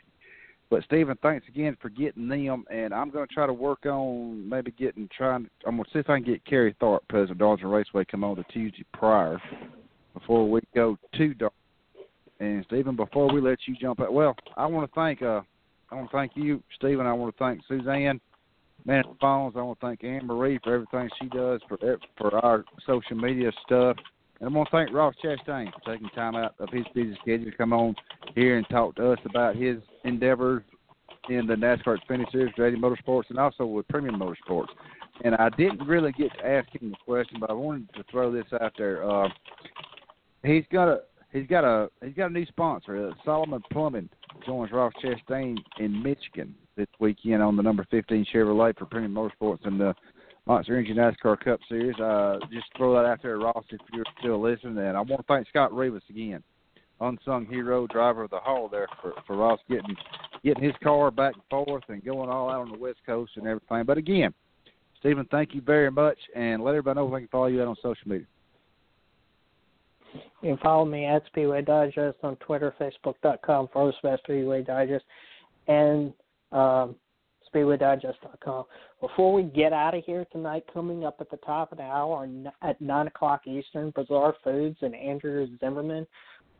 [0.70, 4.48] But Steven, thanks again for getting them, and I'm going to try to work on
[4.48, 5.46] maybe getting trying.
[5.66, 8.24] I'm going to see if I can get Kerry Tharp, President of Darlington Raceway, come
[8.24, 9.38] on to Tuesday prior
[10.14, 11.52] before we go too dark.
[12.40, 15.42] And Steven, before we let you jump out, well, I want to thank uh,
[15.90, 17.06] I want to thank you, Steven.
[17.06, 18.20] I want to thank Suzanne,
[18.84, 19.54] man phones.
[19.56, 21.78] I want to thank Anne Marie for everything she does for
[22.18, 23.96] for our social media stuff.
[24.40, 27.50] And I want to thank Ross Chastain for taking time out of his busy schedule
[27.50, 27.94] to come on
[28.34, 30.64] here and talk to us about his endeavors
[31.28, 34.68] in the NASCAR Xfinity Series, JD Motorsports, and also with Premium Motorsports.
[35.24, 38.32] And I didn't really get to ask him the question, but I wanted to throw
[38.32, 39.08] this out there.
[39.08, 39.28] Uh,
[40.44, 41.00] he's got a
[41.32, 43.08] he's got a he's got a new sponsor.
[43.08, 44.08] Uh, Solomon Plumbing
[44.46, 49.64] joins Ross Chastain in Michigan this weekend on the number 15 Chevrolet for Premium Motorsports
[49.66, 49.94] and the
[50.46, 51.98] Monster Energy NASCAR Cup Series.
[52.00, 54.78] Uh, just throw that out there, Ross, if you're still listening.
[54.78, 56.42] And I want to thank Scott Rivas again,
[57.00, 59.96] unsung hero, driver of the hall there for for Ross getting
[60.44, 63.46] getting his car back and forth and going all out on the West Coast and
[63.46, 63.84] everything.
[63.84, 64.34] But again,
[64.98, 67.68] Steven, thank you very much, and let everybody know if they can follow you out
[67.68, 68.26] on social media.
[70.14, 75.04] You can follow me at Speedway Digest on Twitter, Facebook.com forward slash Speedway Digest,
[75.68, 76.12] and
[76.50, 76.96] um,
[77.54, 78.64] SpeedwayDigest.com.
[79.00, 82.28] Before we get out of here tonight, coming up at the top of the hour
[82.62, 86.06] at 9 o'clock Eastern, Bizarre Foods and Andrew Zimmerman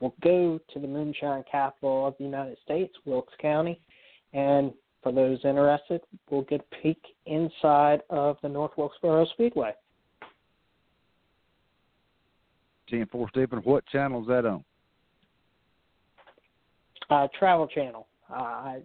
[0.00, 3.80] will go to the moonshine capital of the United States, Wilkes County,
[4.32, 4.72] and
[5.02, 6.00] for those interested,
[6.30, 9.72] we'll get a peek inside of the North Wilkesboro Speedway.
[12.88, 14.64] 10 4 Steven, what channel is that on?
[17.10, 18.06] Uh, Travel Channel.
[18.30, 18.82] Uh, I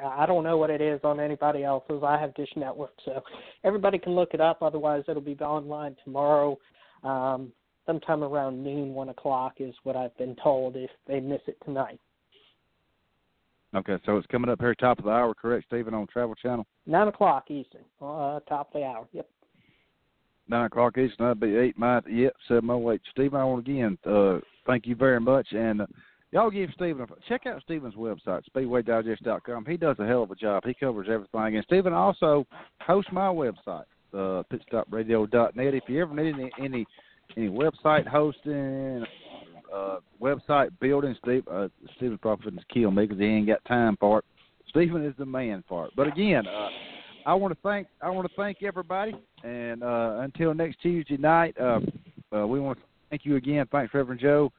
[0.00, 2.02] I don't know what it is on anybody else's.
[2.02, 3.22] I have Dish Network, so
[3.64, 4.62] everybody can look it up.
[4.62, 6.58] Otherwise, it'll be online tomorrow,
[7.04, 7.52] um,
[7.86, 10.76] sometime around noon, one o'clock is what I've been told.
[10.76, 12.00] If they miss it tonight.
[13.74, 16.66] Okay, so it's coming up here top of the hour, correct, Steven, on Travel Channel?
[16.86, 19.08] Nine o'clock Eastern, uh, top of the hour.
[19.12, 19.26] Yep.
[20.48, 23.00] Nine o'clock Eastern, that'd be eight my yep, seven oh eight.
[23.10, 25.86] Steven, I want again uh thank you very much and uh,
[26.32, 29.66] y'all give Steven a check out Steven's website, speedwaydigest.com.
[29.66, 30.64] He does a hell of a job.
[30.66, 31.56] He covers everything.
[31.56, 32.46] And Steven also
[32.80, 35.74] hosts my website, uh, pitstopradio.net.
[35.74, 36.86] If you ever need any any,
[37.36, 39.04] any website hosting,
[39.72, 43.96] uh, website building, Steve uh, Steven probably wouldn't kill me because he ain't got time
[44.00, 44.24] for it.
[44.68, 45.92] Stephen is the man for it.
[45.94, 46.68] But again, uh,
[47.26, 51.56] I want to thank I want to thank everybody, and uh, until next Tuesday night,
[51.60, 51.80] uh,
[52.34, 53.66] uh, we want to thank you again.
[53.70, 54.52] Thanks, Reverend Joe.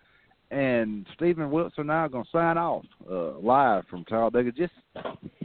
[0.52, 4.52] And Steven Wilson and I going to sign off uh, live from Talladega.
[4.52, 4.74] Just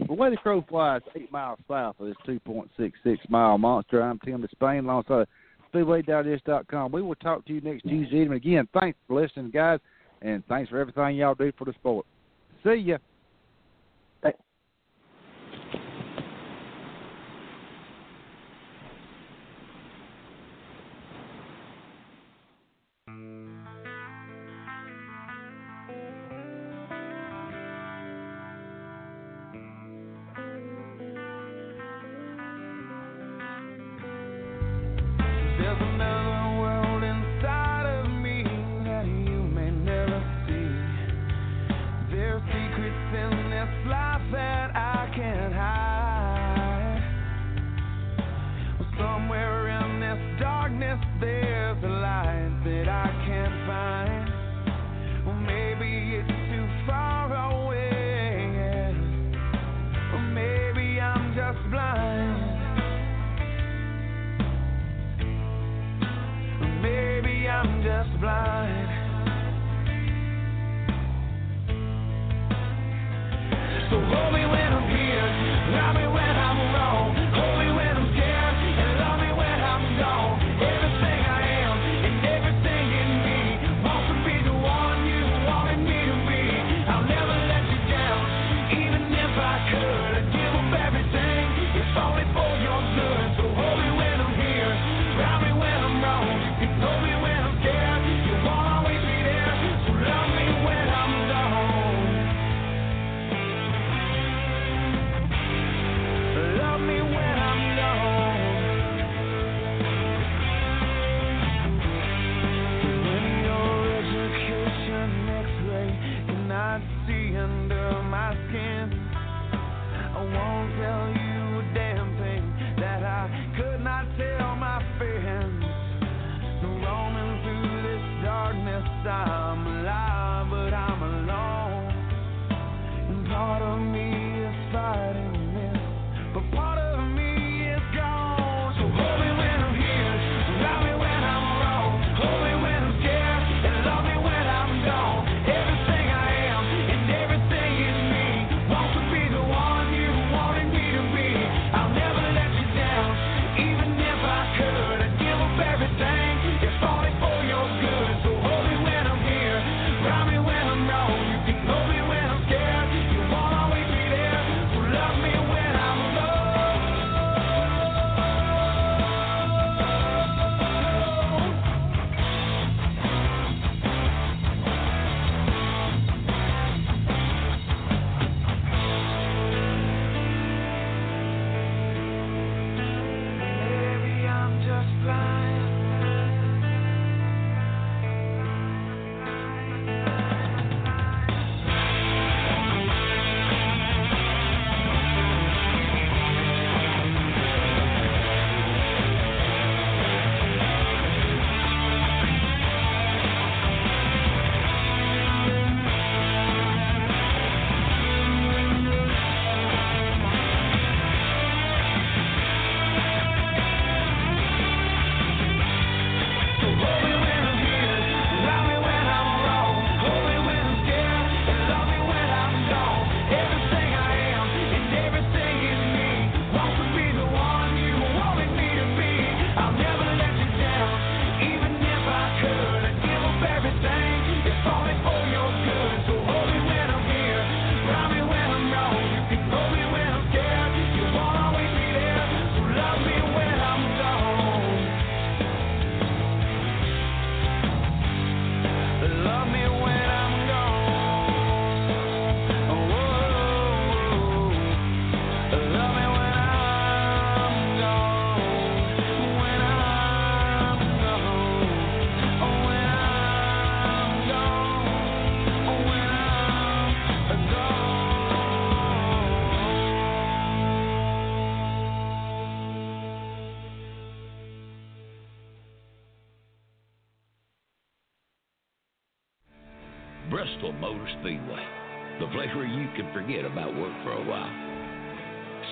[0.06, 4.02] the way the crow flies, eight miles south of this 2.66 mile monster.
[4.02, 5.26] I'm Tim Disspain, alongside
[5.72, 6.92] SpeedwayDigest.com.
[6.92, 8.36] We will talk to you next Tuesday evening.
[8.36, 9.80] Again, thanks for listening, guys,
[10.20, 12.04] and thanks for everything y'all do for the sport.
[12.62, 12.98] See ya.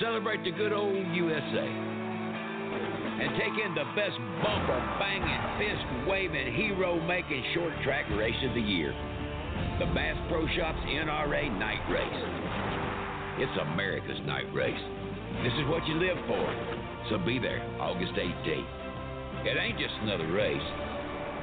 [0.01, 1.69] Celebrate the good old USA
[3.19, 8.55] and take in the best bumper banging, fist waving, hero making short track race of
[8.55, 8.95] the year
[9.79, 12.23] the Bass Pro Shops NRA Night Race.
[13.39, 14.81] It's America's night race.
[15.45, 16.45] This is what you live for.
[17.11, 18.65] So be there August 18th.
[19.45, 20.65] It ain't just another race.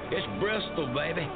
[0.09, 1.29] It's Bristol, baby.